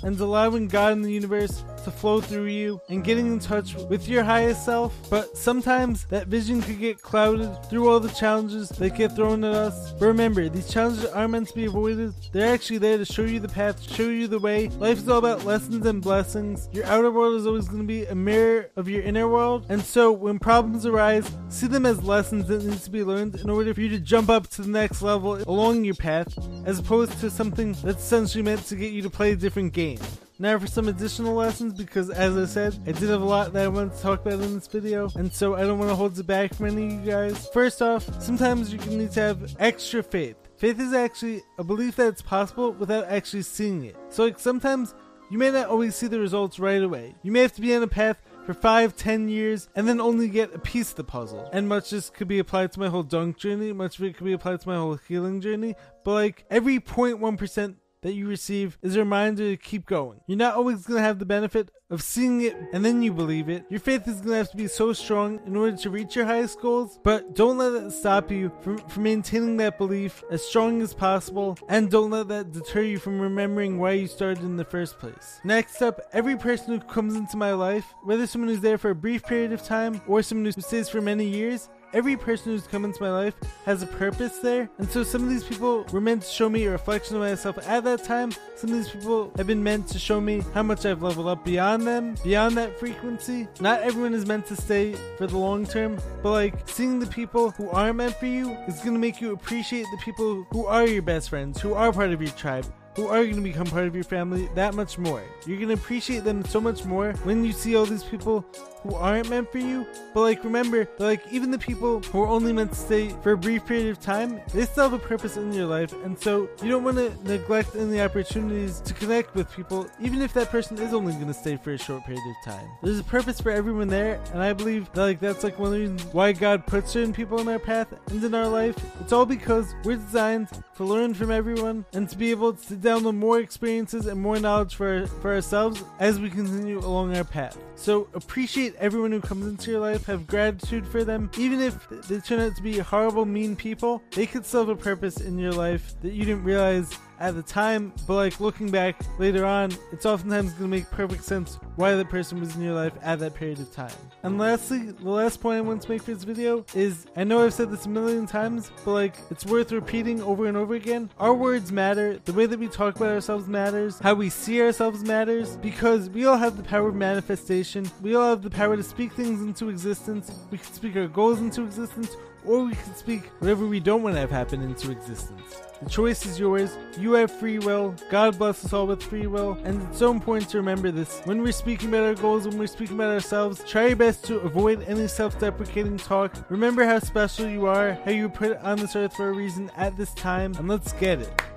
and 0.04 0.18
allowing 0.18 0.66
God 0.66 0.94
in 0.94 1.02
the 1.02 1.12
universe 1.12 1.62
to 1.84 1.90
flow 1.90 2.20
through 2.20 2.46
you 2.46 2.80
and 2.88 3.04
getting 3.04 3.26
in 3.26 3.38
touch 3.38 3.74
with 3.74 4.08
your 4.08 4.24
highest 4.24 4.64
self. 4.64 4.94
But 5.10 5.36
sometimes 5.36 6.04
that 6.06 6.26
vision 6.26 6.62
could 6.62 6.78
get 6.78 7.00
clouded 7.00 7.50
through 7.68 7.88
all 7.88 8.00
the 8.00 8.10
challenges 8.10 8.68
that 8.70 8.96
get 8.96 9.14
thrown 9.14 9.44
at 9.44 9.54
us. 9.54 9.92
But 9.92 10.06
remember, 10.06 10.48
these 10.48 10.70
challenges 10.70 11.06
aren't 11.06 11.32
meant 11.32 11.48
to 11.48 11.54
be 11.54 11.66
avoided. 11.66 12.14
They're 12.32 12.52
actually 12.52 12.78
there 12.78 12.98
to 12.98 13.04
show 13.04 13.22
you 13.22 13.40
the 13.40 13.48
path, 13.48 13.82
show 13.82 14.08
you 14.08 14.28
the 14.28 14.38
way. 14.38 14.68
Life 14.68 14.98
is 14.98 15.08
all 15.08 15.18
about 15.18 15.44
lessons 15.44 15.86
and 15.86 16.02
blessings. 16.02 16.68
Your 16.72 16.84
outer 16.86 17.10
world 17.10 17.34
is 17.34 17.46
always 17.46 17.68
going 17.68 17.82
to 17.82 17.86
be 17.86 18.04
a 18.06 18.14
mirror 18.14 18.70
of 18.76 18.88
your 18.88 19.02
inner 19.02 19.28
world. 19.28 19.66
And 19.68 19.82
so 19.82 20.12
when 20.12 20.38
problems 20.38 20.86
arise, 20.86 21.30
see 21.48 21.66
them 21.66 21.86
as 21.86 22.02
lessons 22.02 22.48
that 22.48 22.64
need 22.64 22.78
to 22.80 22.90
be 22.90 23.04
learned 23.04 23.36
in 23.36 23.50
order 23.50 23.74
for 23.74 23.80
you 23.80 23.88
to 23.90 23.98
jump 23.98 24.30
up 24.30 24.48
to 24.48 24.62
the 24.62 24.68
next 24.68 25.02
level 25.02 25.42
along 25.48 25.84
your 25.84 25.94
path, 25.94 26.36
as 26.66 26.78
opposed 26.78 27.18
to 27.20 27.30
something 27.30 27.72
that's 27.84 28.02
essentially 28.02 28.42
meant 28.42 28.64
to 28.66 28.76
get 28.76 28.92
you 28.92 29.02
to 29.02 29.10
play 29.10 29.32
a 29.32 29.36
different 29.36 29.72
game. 29.72 29.98
Now 30.42 30.58
for 30.58 30.66
some 30.66 30.88
additional 30.88 31.34
lessons 31.34 31.72
because 31.72 32.10
as 32.10 32.36
I 32.36 32.46
said, 32.46 32.76
I 32.84 32.90
did 32.90 33.10
have 33.10 33.22
a 33.22 33.24
lot 33.24 33.52
that 33.52 33.64
I 33.64 33.68
wanted 33.68 33.94
to 33.94 34.02
talk 34.02 34.22
about 34.22 34.40
in 34.40 34.54
this 34.54 34.66
video 34.66 35.08
and 35.14 35.32
so 35.32 35.54
I 35.54 35.60
don't 35.60 35.78
want 35.78 35.92
to 35.92 35.94
hold 35.94 36.18
it 36.18 36.26
back 36.26 36.52
from 36.52 36.66
any 36.66 36.86
of 36.86 36.92
you 36.94 37.12
guys. 37.12 37.48
First 37.50 37.80
off, 37.80 38.02
sometimes 38.20 38.72
you 38.72 38.78
can 38.80 38.98
need 38.98 39.12
to 39.12 39.20
have 39.20 39.54
extra 39.60 40.02
faith. 40.02 40.34
Faith 40.56 40.80
is 40.80 40.94
actually 40.94 41.42
a 41.58 41.62
belief 41.62 41.94
that 41.94 42.08
it's 42.08 42.22
possible 42.22 42.72
without 42.72 43.04
actually 43.04 43.42
seeing 43.42 43.84
it. 43.84 43.94
So 44.08 44.24
like 44.24 44.40
sometimes 44.40 44.96
you 45.30 45.38
may 45.38 45.52
not 45.52 45.68
always 45.68 45.94
see 45.94 46.08
the 46.08 46.18
results 46.18 46.58
right 46.58 46.82
away. 46.82 47.14
You 47.22 47.30
may 47.30 47.42
have 47.42 47.52
to 47.52 47.60
be 47.60 47.72
on 47.76 47.84
a 47.84 47.86
path 47.86 48.16
for 48.44 48.52
five, 48.52 48.96
ten 48.96 49.28
years, 49.28 49.68
and 49.76 49.86
then 49.86 50.00
only 50.00 50.28
get 50.28 50.52
a 50.52 50.58
piece 50.58 50.90
of 50.90 50.96
the 50.96 51.04
puzzle. 51.04 51.48
And 51.52 51.68
much 51.68 51.90
this 51.90 52.10
could 52.10 52.26
be 52.26 52.40
applied 52.40 52.72
to 52.72 52.80
my 52.80 52.88
whole 52.88 53.04
dunk 53.04 53.38
journey, 53.38 53.72
much 53.72 54.00
of 54.00 54.04
it 54.04 54.16
could 54.16 54.24
be 54.24 54.32
applied 54.32 54.60
to 54.60 54.68
my 54.68 54.74
whole 54.74 54.98
healing 55.06 55.40
journey, 55.40 55.76
but 56.02 56.14
like 56.14 56.44
every 56.50 56.80
0.1% 56.80 57.76
that 58.02 58.14
you 58.14 58.28
receive 58.28 58.78
is 58.82 58.96
a 58.96 59.00
reminder 59.00 59.50
to 59.50 59.56
keep 59.56 59.86
going. 59.86 60.20
You're 60.26 60.38
not 60.38 60.56
always 60.56 60.86
going 60.86 60.98
to 60.98 61.04
have 61.04 61.18
the 61.18 61.24
benefit 61.24 61.70
of 61.88 62.02
seeing 62.02 62.40
it 62.40 62.56
and 62.72 62.84
then 62.84 63.02
you 63.02 63.12
believe 63.12 63.48
it. 63.48 63.64
Your 63.68 63.80
faith 63.80 64.08
is 64.08 64.16
going 64.16 64.30
to 64.30 64.36
have 64.36 64.50
to 64.50 64.56
be 64.56 64.66
so 64.66 64.92
strong 64.92 65.40
in 65.46 65.56
order 65.56 65.76
to 65.76 65.90
reach 65.90 66.16
your 66.16 66.24
highest 66.24 66.60
goals, 66.60 66.98
but 67.04 67.34
don't 67.34 67.58
let 67.58 67.72
it 67.72 67.90
stop 67.92 68.30
you 68.30 68.50
from, 68.60 68.78
from 68.78 69.02
maintaining 69.02 69.56
that 69.58 69.78
belief 69.78 70.24
as 70.30 70.44
strong 70.44 70.82
as 70.82 70.94
possible 70.94 71.58
and 71.68 71.90
don't 71.90 72.10
let 72.10 72.28
that 72.28 72.52
deter 72.52 72.82
you 72.82 72.98
from 72.98 73.20
remembering 73.20 73.78
why 73.78 73.92
you 73.92 74.06
started 74.06 74.42
in 74.42 74.56
the 74.56 74.64
first 74.64 74.98
place. 74.98 75.40
Next 75.44 75.80
up, 75.82 76.00
every 76.12 76.36
person 76.36 76.72
who 76.72 76.80
comes 76.80 77.14
into 77.14 77.36
my 77.36 77.52
life, 77.52 77.94
whether 78.02 78.26
someone 78.26 78.48
who's 78.48 78.60
there 78.60 78.78
for 78.78 78.90
a 78.90 78.94
brief 78.94 79.22
period 79.22 79.52
of 79.52 79.62
time 79.62 80.00
or 80.08 80.22
someone 80.22 80.46
who 80.46 80.60
stays 80.60 80.88
for 80.88 81.00
many 81.00 81.26
years, 81.26 81.68
every 81.92 82.16
person 82.16 82.52
who's 82.52 82.66
come 82.66 82.84
into 82.84 83.02
my 83.02 83.10
life 83.10 83.34
has 83.64 83.82
a 83.82 83.86
purpose 83.86 84.38
there. 84.38 84.68
And 84.78 84.88
so 84.90 85.02
some 85.02 85.22
of 85.22 85.28
these 85.28 85.44
people 85.44 85.84
were 85.92 86.00
meant 86.00 86.22
to 86.22 86.28
show 86.28 86.48
me 86.48 86.64
a 86.64 86.70
reflection 86.70 87.16
of 87.16 87.22
myself 87.22 87.58
at 87.66 87.84
that 87.84 88.04
time. 88.04 88.32
Some 88.56 88.70
of 88.70 88.76
these 88.76 88.88
people 88.88 89.32
have 89.36 89.46
been 89.46 89.62
meant 89.62 89.88
to 89.88 89.98
show 89.98 90.20
me 90.20 90.42
how 90.54 90.62
much 90.62 90.86
I've 90.86 91.02
leveled 91.02 91.28
up 91.28 91.44
beyond 91.44 91.86
them, 91.86 92.14
beyond 92.22 92.56
that 92.56 92.78
frequency. 92.78 93.48
Not 93.60 93.80
everyone 93.82 94.14
is 94.14 94.26
meant 94.26 94.46
to 94.46 94.56
stay 94.56 94.94
for 95.16 95.26
the 95.26 95.36
long 95.36 95.66
term, 95.66 95.98
but 96.22 96.32
like 96.32 96.68
seeing 96.68 96.98
the 96.98 97.06
people 97.06 97.50
who 97.50 97.68
aren't 97.70 97.96
meant 97.96 98.16
for 98.16 98.26
you 98.26 98.50
is 98.66 98.78
going 98.78 98.94
to 98.94 99.00
make 99.00 99.20
you 99.20 99.32
appreciate 99.32 99.86
the 99.90 99.98
people 99.98 100.46
who 100.50 100.66
are 100.66 100.86
your 100.86 101.02
best 101.02 101.30
friends, 101.30 101.60
who 101.60 101.74
are 101.74 101.92
part 101.92 102.10
of 102.10 102.22
your 102.22 102.30
tribe, 102.32 102.66
who 102.94 103.06
are 103.06 103.22
going 103.24 103.36
to 103.36 103.42
become 103.42 103.66
part 103.66 103.86
of 103.86 103.94
your 103.94 104.04
family 104.04 104.48
that 104.54 104.74
much 104.74 104.98
more. 104.98 105.22
You're 105.46 105.56
going 105.56 105.68
to 105.68 105.74
appreciate 105.74 106.24
them 106.24 106.44
so 106.44 106.60
much 106.60 106.84
more 106.84 107.12
when 107.24 107.44
you 107.44 107.52
see 107.52 107.74
all 107.76 107.86
these 107.86 108.04
people 108.04 108.44
who 108.82 108.94
aren't 108.94 109.30
meant 109.30 109.50
for 109.50 109.58
you. 109.58 109.86
But 110.12 110.22
like 110.22 110.44
remember, 110.44 110.88
like 110.98 111.22
even 111.30 111.50
the 111.50 111.58
people 111.58 112.00
who 112.00 112.22
are 112.22 112.26
only 112.26 112.52
meant 112.52 112.72
to 112.72 112.78
stay 112.78 113.10
for 113.22 113.32
a 113.32 113.38
brief 113.38 113.64
period 113.66 113.90
of 113.90 114.00
time, 114.00 114.40
they 114.52 114.64
still 114.64 114.84
have 114.84 114.92
a 114.92 114.98
purpose 114.98 115.36
in 115.36 115.52
your 115.52 115.66
life, 115.66 115.92
and 116.04 116.18
so 116.18 116.48
you 116.62 116.70
don't 116.70 116.84
want 116.84 116.96
to 116.96 117.14
neglect 117.24 117.76
any 117.76 118.00
opportunities 118.00 118.80
to 118.80 118.92
connect 118.94 119.34
with 119.34 119.50
people, 119.52 119.88
even 120.00 120.20
if 120.20 120.34
that 120.34 120.50
person 120.50 120.78
is 120.78 120.92
only 120.92 121.12
going 121.14 121.28
to 121.28 121.34
stay 121.34 121.56
for 121.56 121.72
a 121.72 121.78
short 121.78 122.04
period 122.04 122.22
of 122.26 122.52
time. 122.52 122.68
There's 122.82 122.98
a 122.98 123.04
purpose 123.04 123.40
for 123.40 123.50
everyone 123.50 123.88
there, 123.88 124.20
and 124.32 124.42
I 124.42 124.52
believe 124.52 124.92
that 124.92 125.02
like 125.02 125.20
that's 125.20 125.44
like 125.44 125.58
one 125.58 125.68
of 125.68 125.72
the 125.74 125.80
reasons 125.80 126.04
why 126.12 126.32
God 126.32 126.66
puts 126.66 126.92
certain 126.92 127.12
people 127.12 127.40
in 127.40 127.48
our 127.48 127.58
path 127.58 127.94
and 128.08 128.22
in 128.22 128.34
our 128.34 128.48
life. 128.48 128.76
It's 129.00 129.12
all 129.12 129.26
because 129.26 129.74
we're 129.84 129.96
designed 129.96 130.48
to 130.76 130.84
learn 130.84 131.14
from 131.14 131.30
everyone 131.30 131.84
and 131.92 132.08
to 132.08 132.16
be 132.16 132.30
able 132.30 132.54
to 132.54 132.74
download 132.82 133.16
more 133.16 133.38
experiences 133.40 134.06
and 134.06 134.20
more 134.20 134.38
knowledge 134.38 134.74
for 134.74 135.06
for 135.06 135.34
ourselves 135.34 135.82
as 135.98 136.20
we 136.20 136.28
continue 136.28 136.78
along 136.78 137.16
our 137.16 137.24
path. 137.24 137.56
So 137.74 138.08
appreciate 138.14 138.74
everyone 138.76 139.12
who 139.12 139.20
comes 139.20 139.46
into 139.46 139.70
your 139.70 139.80
life, 139.80 140.06
have 140.06 140.26
gratitude 140.26 140.86
for 140.86 141.04
them. 141.04 141.30
Even 141.36 141.60
if 141.60 141.88
they 141.88 142.20
turn 142.20 142.40
out 142.40 142.56
to 142.56 142.62
be 142.62 142.78
horrible, 142.78 143.24
mean 143.24 143.56
people, 143.56 144.02
they 144.12 144.26
could 144.26 144.46
still 144.46 144.60
have 144.60 144.68
a 144.68 144.76
purpose 144.76 145.20
in 145.20 145.38
your 145.38 145.52
life 145.52 145.94
that 146.02 146.12
you 146.12 146.24
didn't 146.24 146.44
realize 146.44 146.96
at 147.22 147.36
the 147.36 147.42
time, 147.42 147.92
but 148.08 148.14
like 148.14 148.40
looking 148.40 148.68
back 148.68 149.00
later 149.20 149.46
on, 149.46 149.70
it's 149.92 150.04
oftentimes 150.04 150.50
going 150.54 150.64
to 150.64 150.76
make 150.76 150.90
perfect 150.90 151.22
sense 151.22 151.60
why 151.76 151.94
that 151.94 152.08
person 152.08 152.40
was 152.40 152.56
in 152.56 152.62
your 152.62 152.74
life 152.74 152.92
at 153.00 153.20
that 153.20 153.32
period 153.34 153.60
of 153.60 153.72
time. 153.72 153.92
And 154.24 154.38
lastly, 154.38 154.90
the 154.90 155.08
last 155.08 155.40
point 155.40 155.58
I 155.58 155.60
want 155.60 155.82
to 155.82 155.88
make 155.88 156.02
for 156.02 156.12
this 156.12 156.24
video 156.24 156.66
is 156.74 157.06
I 157.16 157.22
know 157.22 157.44
I've 157.44 157.54
said 157.54 157.70
this 157.70 157.86
a 157.86 157.88
million 157.88 158.26
times, 158.26 158.72
but 158.84 158.92
like 158.92 159.14
it's 159.30 159.46
worth 159.46 159.70
repeating 159.70 160.20
over 160.20 160.46
and 160.46 160.56
over 160.56 160.74
again. 160.74 161.10
Our 161.18 161.32
words 161.32 161.70
matter, 161.70 162.18
the 162.24 162.32
way 162.32 162.46
that 162.46 162.58
we 162.58 162.66
talk 162.66 162.96
about 162.96 163.10
ourselves 163.10 163.46
matters, 163.46 164.00
how 164.00 164.14
we 164.14 164.28
see 164.28 164.60
ourselves 164.60 165.04
matters, 165.04 165.56
because 165.58 166.10
we 166.10 166.26
all 166.26 166.36
have 166.36 166.56
the 166.56 166.64
power 166.64 166.88
of 166.88 166.96
manifestation, 166.96 167.71
we 168.02 168.14
all 168.14 168.30
have 168.30 168.42
the 168.42 168.50
power 168.50 168.76
to 168.76 168.82
speak 168.82 169.12
things 169.12 169.40
into 169.40 169.68
existence, 169.68 170.30
we 170.50 170.58
can 170.58 170.72
speak 170.72 170.96
our 170.96 171.06
goals 171.06 171.38
into 171.38 171.62
existence, 171.62 172.16
or 172.44 172.64
we 172.64 172.74
can 172.74 172.94
speak 172.94 173.22
whatever 173.38 173.66
we 173.66 173.80
don't 173.80 174.02
want 174.02 174.14
to 174.16 174.20
have 174.20 174.30
happen 174.30 174.62
into 174.62 174.90
existence. 174.90 175.56
The 175.82 175.90
choice 175.90 176.24
is 176.26 176.38
yours. 176.38 176.76
You 176.98 177.12
have 177.12 177.30
free 177.30 177.58
will. 177.58 177.94
God 178.08 178.38
bless 178.38 178.64
us 178.64 178.72
all 178.72 178.86
with 178.86 179.02
free 179.02 179.26
will. 179.26 179.58
And 179.64 179.82
it's 179.82 179.98
so 179.98 180.12
important 180.12 180.48
to 180.50 180.58
remember 180.58 180.92
this. 180.92 181.20
When 181.24 181.42
we're 181.42 181.52
speaking 181.52 181.88
about 181.88 182.04
our 182.04 182.14
goals, 182.14 182.46
when 182.46 182.56
we're 182.56 182.68
speaking 182.68 182.96
about 182.96 183.10
ourselves, 183.10 183.62
try 183.66 183.88
your 183.88 183.96
best 183.96 184.24
to 184.26 184.38
avoid 184.40 184.82
any 184.82 185.08
self 185.08 185.38
deprecating 185.40 185.96
talk. 185.96 186.34
Remember 186.50 186.84
how 186.84 187.00
special 187.00 187.48
you 187.48 187.66
are, 187.66 187.94
how 188.04 188.12
you 188.12 188.24
were 188.24 188.34
put 188.34 188.56
on 188.58 188.78
this 188.78 188.94
earth 188.94 189.16
for 189.16 189.30
a 189.30 189.32
reason 189.32 189.70
at 189.76 189.96
this 189.96 190.12
time, 190.14 190.54
and 190.54 190.68
let's 190.68 190.92
get 190.92 191.20
it. 191.20 191.51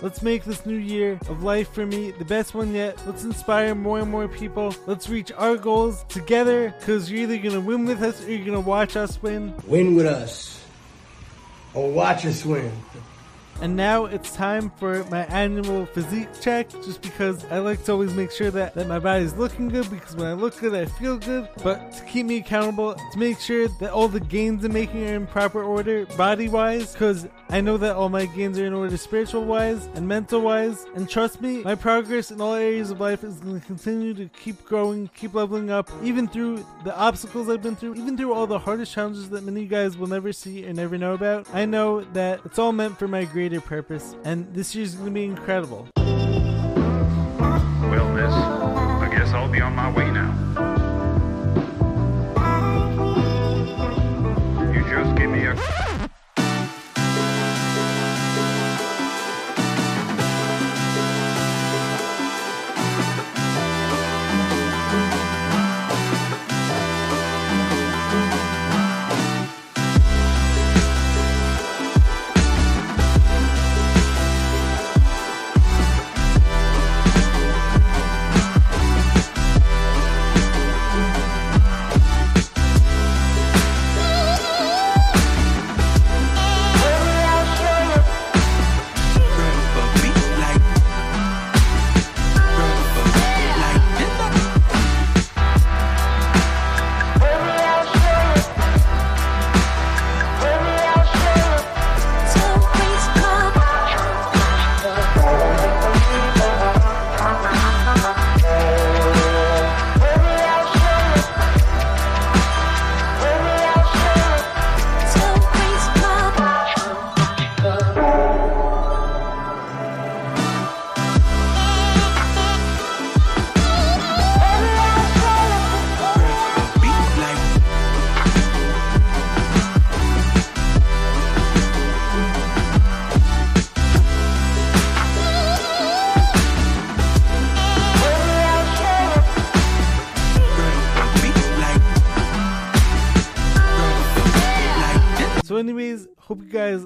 Let's 0.00 0.22
make 0.22 0.44
this 0.44 0.64
new 0.64 0.76
year 0.76 1.18
of 1.28 1.42
life 1.42 1.72
for 1.72 1.84
me 1.84 2.12
the 2.12 2.24
best 2.24 2.54
one 2.54 2.72
yet. 2.72 3.00
Let's 3.04 3.24
inspire 3.24 3.74
more 3.74 3.98
and 3.98 4.10
more 4.10 4.28
people. 4.28 4.72
Let's 4.86 5.08
reach 5.08 5.32
our 5.32 5.56
goals 5.56 6.04
together 6.08 6.72
because 6.78 7.10
you're 7.10 7.22
either 7.22 7.38
going 7.38 7.54
to 7.54 7.60
win 7.60 7.84
with 7.84 8.00
us 8.02 8.24
or 8.24 8.30
you're 8.30 8.44
going 8.44 8.62
to 8.62 8.68
watch 8.68 8.96
us 8.96 9.20
win. 9.20 9.54
Win 9.66 9.96
with 9.96 10.06
us 10.06 10.64
or 11.74 11.90
watch 11.90 12.24
us 12.26 12.44
win. 12.44 12.70
And 13.60 13.76
now 13.76 14.04
it's 14.04 14.32
time 14.32 14.70
for 14.76 15.02
my 15.04 15.24
annual 15.26 15.86
physique 15.86 16.28
check, 16.40 16.70
just 16.70 17.02
because 17.02 17.44
I 17.46 17.58
like 17.58 17.84
to 17.84 17.92
always 17.92 18.14
make 18.14 18.30
sure 18.30 18.50
that, 18.52 18.74
that 18.74 18.86
my 18.86 18.98
body's 18.98 19.34
looking 19.34 19.68
good, 19.68 19.90
because 19.90 20.14
when 20.14 20.26
I 20.26 20.34
look 20.34 20.58
good, 20.58 20.74
I 20.74 20.84
feel 20.84 21.16
good. 21.18 21.48
But 21.64 21.92
to 21.92 22.04
keep 22.04 22.26
me 22.26 22.36
accountable, 22.36 22.94
to 22.94 23.18
make 23.18 23.40
sure 23.40 23.66
that 23.80 23.90
all 23.90 24.06
the 24.06 24.20
gains 24.20 24.64
I'm 24.64 24.72
making 24.72 25.08
are 25.08 25.14
in 25.14 25.26
proper 25.26 25.62
order, 25.62 26.06
body 26.16 26.48
wise, 26.48 26.92
because 26.92 27.26
I 27.50 27.60
know 27.60 27.76
that 27.78 27.96
all 27.96 28.08
my 28.08 28.26
gains 28.26 28.58
are 28.58 28.66
in 28.66 28.74
order 28.74 28.96
spiritual 28.96 29.44
wise 29.44 29.86
and 29.94 30.06
mental 30.06 30.40
wise. 30.40 30.86
And 30.94 31.08
trust 31.08 31.40
me, 31.40 31.62
my 31.62 31.74
progress 31.74 32.30
in 32.30 32.40
all 32.40 32.54
areas 32.54 32.90
of 32.90 33.00
life 33.00 33.24
is 33.24 33.40
going 33.40 33.60
to 33.60 33.66
continue 33.66 34.14
to 34.14 34.28
keep 34.40 34.64
growing, 34.64 35.08
keep 35.16 35.34
leveling 35.34 35.70
up, 35.70 35.90
even 36.02 36.28
through 36.28 36.64
the 36.84 36.96
obstacles 36.96 37.48
I've 37.48 37.62
been 37.62 37.74
through, 37.74 37.94
even 37.94 38.16
through 38.16 38.34
all 38.34 38.46
the 38.46 38.58
hardest 38.58 38.92
challenges 38.92 39.30
that 39.30 39.42
many 39.42 39.60
of 39.60 39.64
you 39.64 39.68
guys 39.68 39.96
will 39.96 40.06
never 40.06 40.32
see 40.32 40.64
or 40.66 40.72
never 40.72 40.96
know 40.96 41.14
about. 41.14 41.48
I 41.52 41.64
know 41.64 42.02
that 42.12 42.40
it's 42.44 42.58
all 42.58 42.72
meant 42.72 42.98
for 42.98 43.08
my 43.08 43.24
greater 43.24 43.47
purpose, 43.56 44.14
and 44.24 44.52
this 44.54 44.74
year's 44.74 44.94
going 44.94 45.06
to 45.06 45.12
be 45.12 45.24
incredible. 45.24 45.88
Well, 45.96 48.08
miss, 48.12 48.32
I 48.32 49.08
guess 49.10 49.32
I'll 49.32 49.48
be 49.48 49.60
on 49.60 49.74
my 49.74 49.90
way 49.90 50.10
now. 50.10 50.34
You 54.72 54.82
just 54.82 55.16
give 55.16 55.30
me 55.30 55.46
a. 55.46 55.87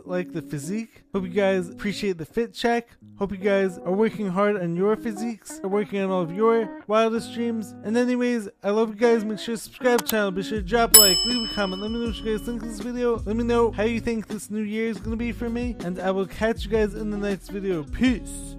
like 0.06 0.32
the 0.32 0.42
physique. 0.42 1.02
Hope 1.12 1.24
you 1.24 1.30
guys 1.30 1.68
appreciate 1.68 2.18
the 2.18 2.24
fit 2.24 2.54
check. 2.54 2.88
Hope 3.18 3.30
you 3.32 3.38
guys 3.38 3.78
are 3.78 3.92
working 3.92 4.28
hard 4.28 4.56
on 4.56 4.74
your 4.74 4.96
physiques, 4.96 5.60
are 5.62 5.68
working 5.68 6.00
on 6.00 6.10
all 6.10 6.22
of 6.22 6.32
your 6.32 6.82
wildest 6.86 7.34
dreams. 7.34 7.74
And 7.84 7.96
anyways, 7.96 8.48
I 8.62 8.70
love 8.70 8.90
you 8.90 8.96
guys. 8.96 9.24
Make 9.24 9.38
sure 9.38 9.54
to 9.54 9.60
subscribe 9.60 9.98
to 9.98 10.04
the 10.04 10.10
channel. 10.10 10.30
Be 10.30 10.42
sure 10.42 10.58
to 10.58 10.66
drop 10.66 10.96
a 10.96 11.00
like, 11.00 11.16
leave 11.26 11.50
a 11.50 11.54
comment. 11.54 11.82
Let 11.82 11.90
me 11.90 11.98
know 11.98 12.06
what 12.06 12.16
you 12.16 12.36
guys 12.36 12.46
think 12.46 12.62
of 12.62 12.68
this 12.68 12.80
video. 12.80 13.18
Let 13.18 13.36
me 13.36 13.44
know 13.44 13.70
how 13.70 13.84
you 13.84 14.00
think 14.00 14.26
this 14.26 14.50
new 14.50 14.62
year 14.62 14.88
is 14.88 14.98
going 14.98 15.12
to 15.12 15.16
be 15.16 15.32
for 15.32 15.48
me. 15.48 15.76
And 15.80 15.98
I 15.98 16.10
will 16.10 16.26
catch 16.26 16.64
you 16.64 16.70
guys 16.70 16.94
in 16.94 17.10
the 17.10 17.18
next 17.18 17.48
video. 17.48 17.84
Peace. 17.84 18.56